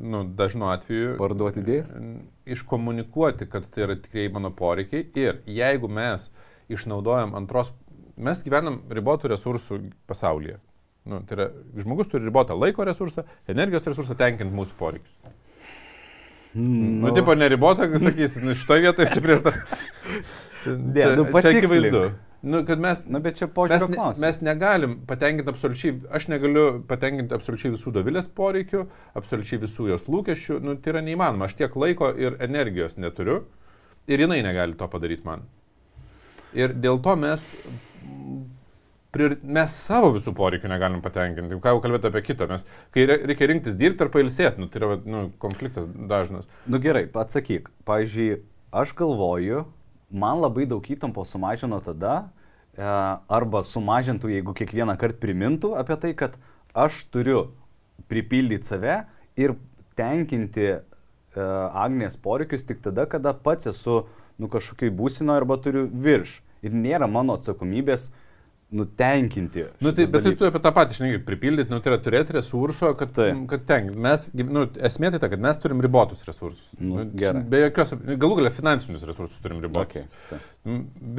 [0.00, 1.90] nu, dažnu atveju, Parduoti idėjas?
[2.48, 5.04] iškomunikuoti, kad tai yra tikrai mano poreikiai.
[5.20, 6.30] Ir jeigu mes
[6.72, 7.74] išnaudojam antros,
[8.16, 10.56] mes gyvenam ribotų resursų pasaulyje.
[11.04, 15.34] Nu, tai yra, žmogus turi ribotą laiko resursą, energijos resursą tenkint mūsų poreikius.
[16.54, 19.56] Nu, nu tipo neribotą, kai sakysi, nu, šitoje vietoje čia prieš dar.
[20.62, 22.02] Čia, Ne, čia, nu, čia akivaizdu.
[22.44, 24.20] Nu, kad mes Na, bet čia Mes, požiūrio ne, klausimas.
[24.20, 28.84] mes negalim patenkinti absoliučiai, aš negaliu patenkinti absoliučiai visų dovilės poreikių,
[29.16, 33.42] absoliučiai visų jos lūkesčių, nu, tai yra neįmanoma, aš tiek laiko ir energijos neturiu
[34.06, 35.46] ir jinai negali to padaryti man.
[36.54, 37.48] Ir dėl to mes,
[39.14, 43.20] priori- mes savo visų poreikių negalim patenkinti, ką jau kalbėti apie kitą, mes, kai re-
[43.30, 46.48] reikia rinktis dirbti ar pailsėti, nu, tai yra nu, konfliktas dažnas.
[46.66, 47.70] Nu gerai, atsakyk.
[47.88, 48.42] Pavyzdžiui,
[48.74, 49.64] aš galvoju,
[50.10, 52.30] man labai daug įtampos sumažino tada,
[52.74, 56.36] e, arba sumažintų, jeigu kiekvieną kartą primintų apie tai, kad
[56.74, 57.52] aš turiu
[58.10, 59.04] pripildyti save
[59.38, 59.54] ir
[59.98, 60.80] tenkinti e,
[61.38, 64.04] Agnės poreikius tik tada, kada pats esu
[64.38, 66.40] nu, kažkokiai būsino arba turiu virš.
[66.64, 68.08] Ir nėra mano atsakomybės
[68.74, 69.64] nutenkinti.
[69.84, 70.48] Nu, tai, bet tai tu dalykus.
[70.54, 73.44] apie tą patį, žinai, pripildyti, nu, tai yra turėti resurso, kad, Taip.
[73.50, 76.72] kad ten, mes, nu, esmė tai ta, kad mes turim ribotus resursus.
[76.80, 77.42] Nu, Nu, gerai.
[77.54, 79.86] Be jokios, galų galia finansinius resursus turim ribotus.
[79.86, 80.40] Okay, tai.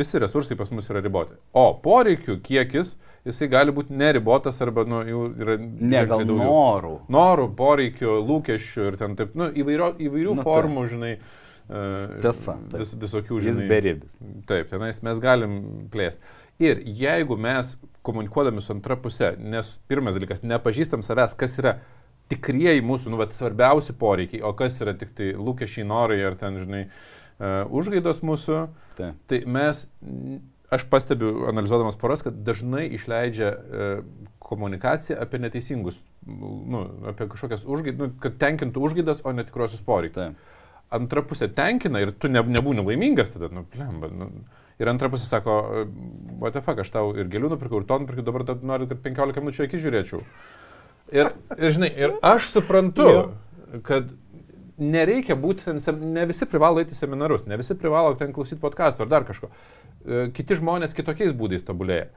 [0.02, 1.36] Visi resursai pas mus yra riboti.
[1.56, 2.96] O poreikių kiekis,
[3.28, 5.58] jisai gali būti neribotas arba, nu, jų yra...
[5.62, 6.44] Ne, gal daugiau.
[6.44, 6.94] norų.
[7.14, 11.14] Norų, poreikių, lūkesčių ir ten taip, nu, įvairio, įvairių Nu, formų, žinai.
[11.66, 11.84] e,
[12.22, 12.58] Tiesa.
[12.74, 13.70] Vis, visokių, Jis žinai.
[13.70, 14.18] beribis.
[14.50, 15.56] Taip, tenais mes galim
[15.94, 16.22] plėsti.
[16.64, 17.76] Ir jeigu mes
[18.06, 21.76] komunikuodami su antra pusė, nes pirmas dalykas, nepažįstam savęs, kas yra
[22.32, 26.58] tikrieji mūsų, nu, vat, svarbiausi poreikiai, o kas yra tik tai lūkesčiai, norai ar ten,
[26.62, 29.12] žinai, uh, užgaidos mūsų, Tai.
[29.28, 29.84] tai mes,
[30.74, 33.94] aš pastebiu, analizuodamas poras, kad dažnai išleidžia uh,
[34.46, 40.30] komunikaciją apie neteisingus, nu, apie kažkokias užgaidas, nu, kad tenkintų užgaidas, o netikrosius poreikius Tai.
[40.96, 44.10] antra pusė tenkina ir tu ne, nebūni laimingas tada, nu, plemba.
[44.14, 44.30] Nu.
[44.82, 45.54] Ir antra pusė sako,
[46.42, 49.00] what the fuck, aš tau ir gėlių nupirkau, ir ton nupirkau, dabar tu nori, kad
[49.06, 50.20] 15 minučių akį žiūrėčiau.
[51.16, 53.08] Ir, ir žinai, ir aš suprantu,
[53.88, 54.10] kad
[54.82, 55.72] nereikia būti
[56.02, 59.48] ne visi privalo eiti seminarus, ne visi privalo ten klausyti podcastų ar dar kažko.
[60.04, 62.10] E, Kiti žmonės kitokiais būdais tobulėja.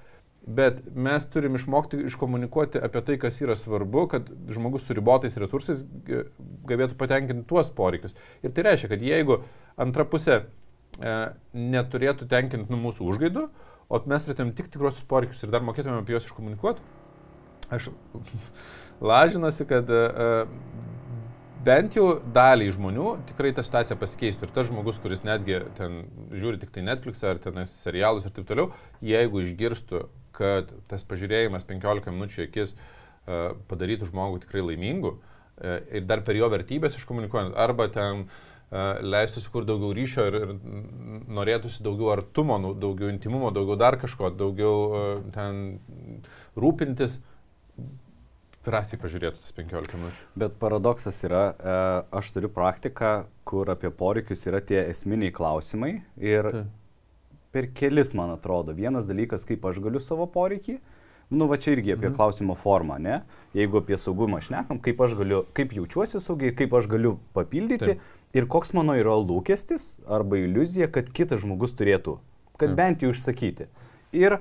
[0.49, 5.83] Bet mes turim išmokti iškomunikuoti apie tai, kas yra svarbu, kad žmogus su ribotais resursais
[6.09, 6.25] g-
[6.67, 8.17] galėtų patenkinti tuos poreikius.
[8.43, 9.43] Ir tai reiškia, kad jeigu
[9.77, 10.47] antra pusė e,
[10.99, 13.47] neturėtų tenkinti nu, mūsų užgaidų,
[13.89, 16.83] o mes turėtumėm tik tikruosius poreikius ir dar mokėtumėm apie juos iškomunikuoti,
[17.71, 17.91] aš
[19.11, 20.03] lažinuosi, kad e,
[21.65, 24.49] bent jau daliai žmonių tikrai ta situacija pasikeistų.
[24.49, 26.03] Ir tas žmogus, kuris netgi ten
[26.35, 28.73] žiūri tik tai Netflix ar tenais serialus ir taip toliau,
[29.05, 30.05] jeigu išgirstų,
[30.39, 32.79] kad tas pažiūrėjimas 15 minučių akis e,
[33.71, 39.41] padarytų žmogų tikrai laimingu e, ir dar per jo vertybės iškomunikuojant, arba ten e, leistų
[39.41, 40.51] sukurti daugiau ryšio ir, ir
[41.39, 45.63] norėtųsi daugiau artumo, daugiau intimumo, daugiau dar kažko, daugiau e, ten
[46.59, 47.19] rūpintis,
[48.69, 50.27] drąsiai pažiūrėtų tas 15 minučių.
[50.43, 51.79] Bet paradoksas yra, e,
[52.21, 53.13] aš turiu praktiką,
[53.49, 56.77] kur apie poreikius yra tie esminiai klausimai ir Taip.
[57.55, 60.77] per kelis, man atrodo, vienas dalykas, kaip aš galiu savo poreikį,
[61.31, 62.17] nu va čia irgi apie Mhm.
[62.17, 63.23] klausimo formą, ne?
[63.57, 68.01] Jeigu apie saugumą šnekam, kaip aš galiu, kaip jaučiuosi saugiai, kaip aš galiu papildyti Taip.
[68.37, 72.19] Ir koks mano yra lūkestis arba iliuzija, kad kitas žmogus turėtų,
[72.61, 73.69] kad bent jau išsakyti.
[74.17, 74.39] Ir,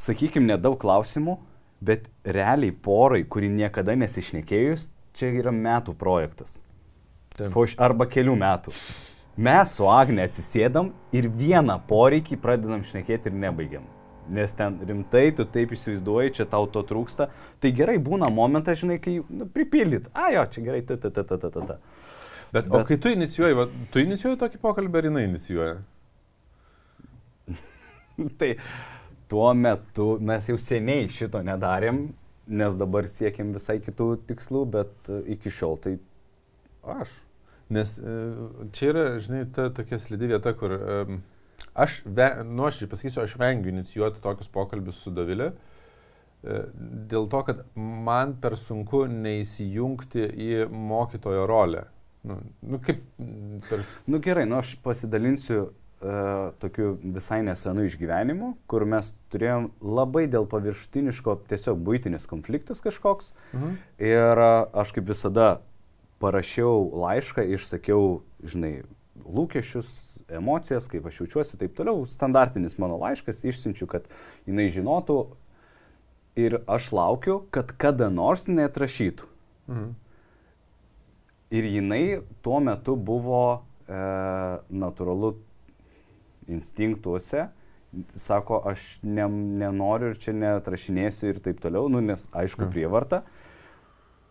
[0.00, 1.38] sakykime, nedaug klausimų,
[1.84, 6.60] bet realiai porai, kuri niekada nesišnekėjus, čia yra metų projektas.
[7.36, 7.52] Taip.
[7.82, 8.72] Arba kelių metų.
[9.36, 13.84] Mes su Agne atsisėdam ir vieną poreikį pradedam šnekėti ir nebaigiam.
[14.32, 17.28] Nes ten rimtai, tu taip įsivaizduoji, čia tau to trūksta.
[17.60, 20.08] Tai gerai būna momentas, žinai, kai nu, pripildyt.
[20.16, 21.76] A, jo, čia gerai, ta, ta, ta, ta, ta, ta,
[22.46, 22.56] ta.
[22.56, 25.76] Bet, o Bet- kai tu inicijuoji, va, tu inicijuoji tokį pokalbį ar jinai inicijuoja?
[28.40, 28.56] tai
[29.28, 32.06] tuo metu mes jau seniai šito nedarėm,
[32.46, 35.96] nes dabar siekiam visai kitų tikslų, bet e, iki šiol tai
[36.86, 37.14] aš.
[37.74, 38.18] Nes e,
[38.76, 41.16] čia yra, žinai, ta tokia slidi vieta, kur um,
[41.74, 46.60] aš, ve, nuoširdžiai pasakysiu, aš vengiu inicijuoti tokius pokalbius su Dovilė, e,
[47.10, 51.88] dėl to, kad man per sunku neįsijungti į mokytojo rolę.
[52.26, 53.02] Nu, nu kaip
[53.68, 53.84] per...
[54.04, 60.48] Nu gerai, nu aš pasidalinsiu uh, tokiu visai nesenu išgyvenimu, kur mes turėjom labai dėl
[60.50, 63.32] paviršutiniško tiesiog būtinis konfliktas kažkoks.
[63.54, 63.78] Mhm.
[64.02, 64.52] Ir a,
[64.82, 65.60] aš kaip visada
[66.22, 68.80] parašiau laišką, išsakiau, žinai,
[69.26, 69.90] lūkesčius,
[70.32, 72.04] emocijas, kaip aš jaučiuosi, taip toliau.
[72.10, 74.08] Standartinis mano laiškas, išsiunčiu, kad
[74.48, 75.20] jinai žinotų
[76.40, 79.30] ir aš laukiu, kad kada nors jinai atrašytų.
[79.70, 79.94] Mhm.
[81.50, 83.94] Ir jinai tuo metu buvo e,
[84.70, 85.36] natūralu
[86.50, 87.48] instinktuose,
[88.18, 89.24] sako, aš ne,
[89.62, 92.72] nenoriu ir čia neatrašinėsiu ir taip toliau, nu, nes aišku Mhm.
[92.74, 93.22] prievarta,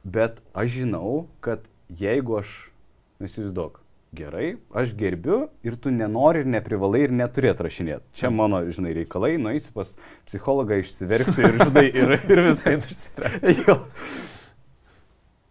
[0.04, 2.52] bet aš žinau, kad jeigu aš,
[3.20, 3.80] nu, įsivaizduok,
[4.16, 8.06] gerai, aš gerbiu ir tu nenori ir neprivalai ir neturi atrašinėti.
[8.14, 8.36] Čia Mhm.
[8.38, 9.96] mano, žinai, reikalai, nueisiu pas
[10.28, 13.44] psichologą, išsiverksiu ir, žinai, ir, ir viskas išsispręs.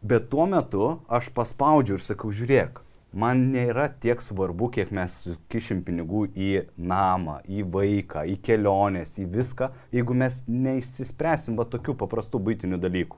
[0.05, 2.83] Bet tuo metu aš paspaudžiu ir sakau, žiūrėk,
[3.17, 5.15] man nėra tiek svarbu, kiek mes
[5.49, 11.95] kišim pinigų į namą, į vaiką, į keliones, į viską, jeigu mes neįsispręsim va tokių
[12.03, 13.17] paprastų būtinių dalykų.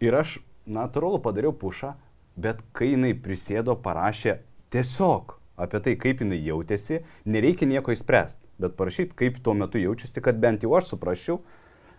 [0.00, 1.92] Ir aš natūralu padariau pušą,
[2.40, 4.38] bet kai jinai prisėdo, parašė
[4.72, 10.24] tiesiog apie tai, kaip jinai jautėsi, nereikia nieko įspręsti, bet parašyti, kaip tuo metu jaučiasi,
[10.24, 11.42] kad bent jau aš suprasčiau,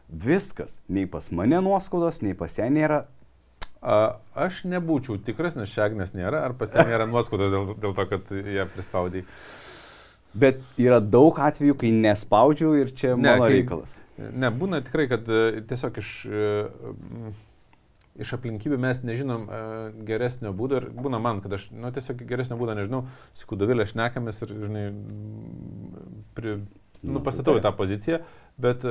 [0.09, 3.03] viskas, nei pas mane nuoskaudos, nei pas ją nėra,
[3.88, 8.31] aš nebūčiau tikras, nes šiagnės nėra, ar pas ją nėra nuoskaudos dėl, dėl to, kad
[8.35, 9.23] ją prispaudai.
[10.38, 13.99] Bet yra daug atvejų, kai nespaudžiu ir čia Ne, mano kai- reikalas.
[14.17, 17.31] Ne, būna tikrai, kad e, tiesiog iš, e,
[18.21, 19.61] iš aplinkybių mes nežinom e,
[20.09, 23.05] geresnio būdo ir būna man, kad aš, nu, tiesiog geresnio būdo nežinau,
[23.38, 24.85] su kudovilė šnekamės ir, žinai,
[26.38, 26.59] pri,
[27.01, 28.19] nu, Nu, pastatau į tą poziciją,
[28.61, 28.83] bet,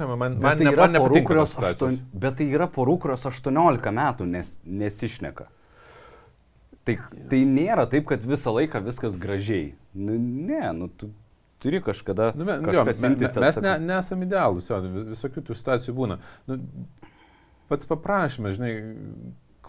[0.00, 1.98] žinoma, man, Bet man, tai ne, man porų, kurios aštuon...
[2.12, 5.46] Bet tai yra porų, kurios 18 metų nes, nesišneka.
[6.88, 6.96] Tai,
[7.30, 9.74] tai nėra taip, kad visą laiką viskas gražiai.
[9.94, 11.10] Nu, ne, nu tu
[11.60, 12.32] turi kažkada...
[12.34, 15.58] Nu, me, jo, kažkas me, me, imtis mes ne, nesame idealūs, jo, vis- visokių tų
[15.58, 16.16] situacijų būna.
[16.48, 16.56] Nu,
[17.70, 18.72] pats paprašymas, žinai,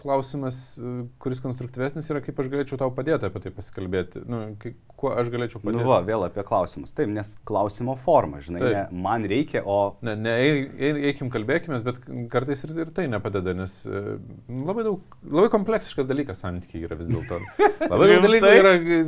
[0.02, 0.92] klausimas, e,
[1.22, 4.22] kuris konstruktyvesnis yra, kaip aš galėčiau tau padėti apie tai pasikalbėti.
[4.28, 5.78] Nu, kai, kuo aš galėčiau padėti.
[5.80, 6.92] Nu va, vėl apie klausimus.
[6.96, 8.74] Taip, nes klausimo forma, žinai, Taip.
[8.76, 9.78] ne, man reikia, o...
[10.06, 14.02] Ne, ne ei- ei- eikim kalbėkime, bet kartais ir, ir tai nepadeda, nes e,
[14.50, 17.40] labai daug, labai kompleksiškas dalykas santykiai yra vis dėlto.
[17.92, 19.00] Labai daug dalykų yra, e,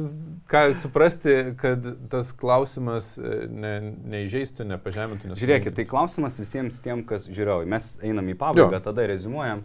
[0.51, 3.75] ką suprasti, kad tas klausimas ne,
[4.15, 5.35] neįžeistų, nepažemintų.
[5.41, 7.65] Žiūrėkit, tai klausimas visiems tiem, kas žiūrėjo.
[7.71, 8.83] Mes einam į pabaigą, Jo.
[8.91, 9.63] tada rezumuojam.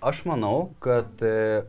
[0.00, 1.62] Aš manau, kad e,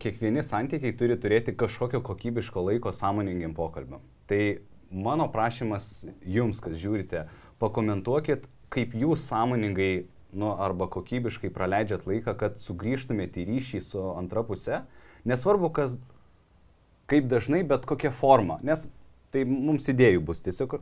[0.00, 4.02] kiekvieni santykiai turi turėti kažkokio kokybiško laiko sąmoningiam pokalbiam.
[4.28, 4.40] Tai
[4.92, 5.86] mano prašymas
[6.28, 7.24] jums, kas žiūrite,
[7.62, 10.06] pakomentuokit, kaip jūs sąmoningai
[10.36, 14.82] nu, arba kokybiškai praleidžiat laiką, kad sugrįžtumėte į ryšį su antra pusė.
[15.28, 15.96] Nesvarbu, kas,
[17.10, 18.58] kaip dažnai, bet kokia forma.
[18.62, 18.84] Nes
[19.32, 20.78] tai mums idėjų bus tiesiog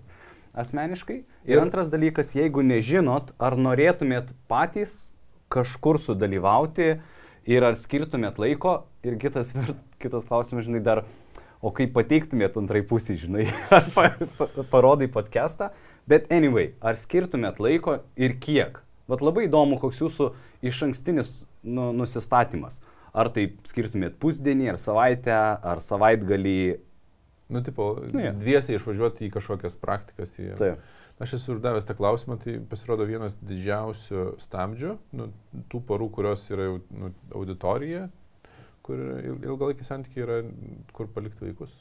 [0.59, 1.21] asmeniškai.
[1.47, 5.15] Ir- ir antras dalykas, jeigu nežinot, ar norėtumėt patys
[5.53, 6.99] kažkur sudalyvauti
[7.49, 8.83] ir ar skirtumėt laiko.
[9.07, 9.55] Ir kitas,
[10.03, 11.05] kitas klausimas, žinai, dar,
[11.65, 13.47] o kaip pateiktumėt antrai pusį, žinai,
[13.77, 15.71] ar pa, pa, parodai podcastą.
[16.09, 18.83] Bet anyway, ar skirtumėt laiko ir kiek?
[19.09, 20.33] Vat labai įdomu, koks jūsų
[20.69, 21.33] iš ankstinis
[21.65, 22.83] nu, nusistatymas.
[23.17, 26.61] Ar tai skirtumėt pusdienį, ar savaitę, ar savaitgalį.
[27.49, 28.35] Nu, tipo, Nu, jo.
[28.37, 30.35] dviesiai išvažiuoti į kažkokias praktikas.
[30.37, 30.51] Į...
[30.61, 30.83] Taip.
[31.19, 35.27] Aš esu uždavęs tą klausimą, tai pasirodo vienas didžiausių stabdžių, nu,
[35.73, 38.05] tų porų, kurios yra jau nu, auditorija,
[38.87, 40.37] kur il- ilgalaikiai santykiai yra,
[40.95, 41.75] kur palikti vaikus.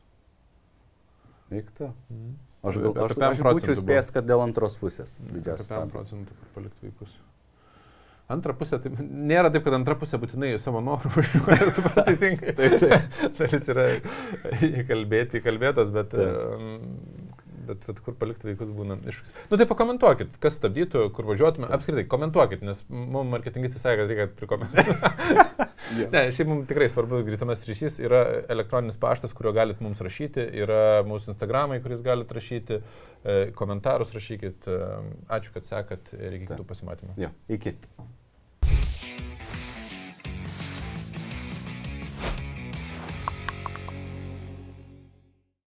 [1.54, 1.92] Veiktų.
[2.10, 2.34] Mhm.
[2.68, 5.20] Aš, gal, aš, aš būčiau spėjęs, kad dėl antros pusės.
[5.30, 5.94] Didžiausias 5 stabdis.
[5.94, 7.14] procentų kur palikti vaikus.
[8.28, 12.56] Antra pusė, tai nėra taip, kad antra pusė būtinai savo norų važiuoja, suprasti teisingai.
[12.58, 13.32] Taip.
[13.38, 13.86] Dalis yra
[14.82, 17.17] įkalbėti, įkalbėtas, bet, Taip.
[17.68, 19.36] Bet, bet kur palikti vaikus būna iššūkis.
[19.52, 21.70] Nu tai pakomentuokit, kas stabdytų, kur važiuotume.
[21.78, 25.66] Apskritai, komentuokit, nes mums marketingistai sakė, kad reikia prikomentuoti.
[25.96, 26.10] Jo.
[26.12, 28.00] ne, šiaip mums tikrai svarbu grįžtamas ryšys.
[28.04, 28.20] Yra
[28.52, 32.82] elektroninis paštas, kuriuo galit mums rašyti, yra mūsų Instagramai, kuris galit rašyti,
[33.24, 34.68] e, komentarus rašykit.
[34.68, 34.82] E,
[35.38, 37.16] Ačiū, kad sekat ir iki kitų pasimatymų.
[37.22, 37.78] Jo, iki.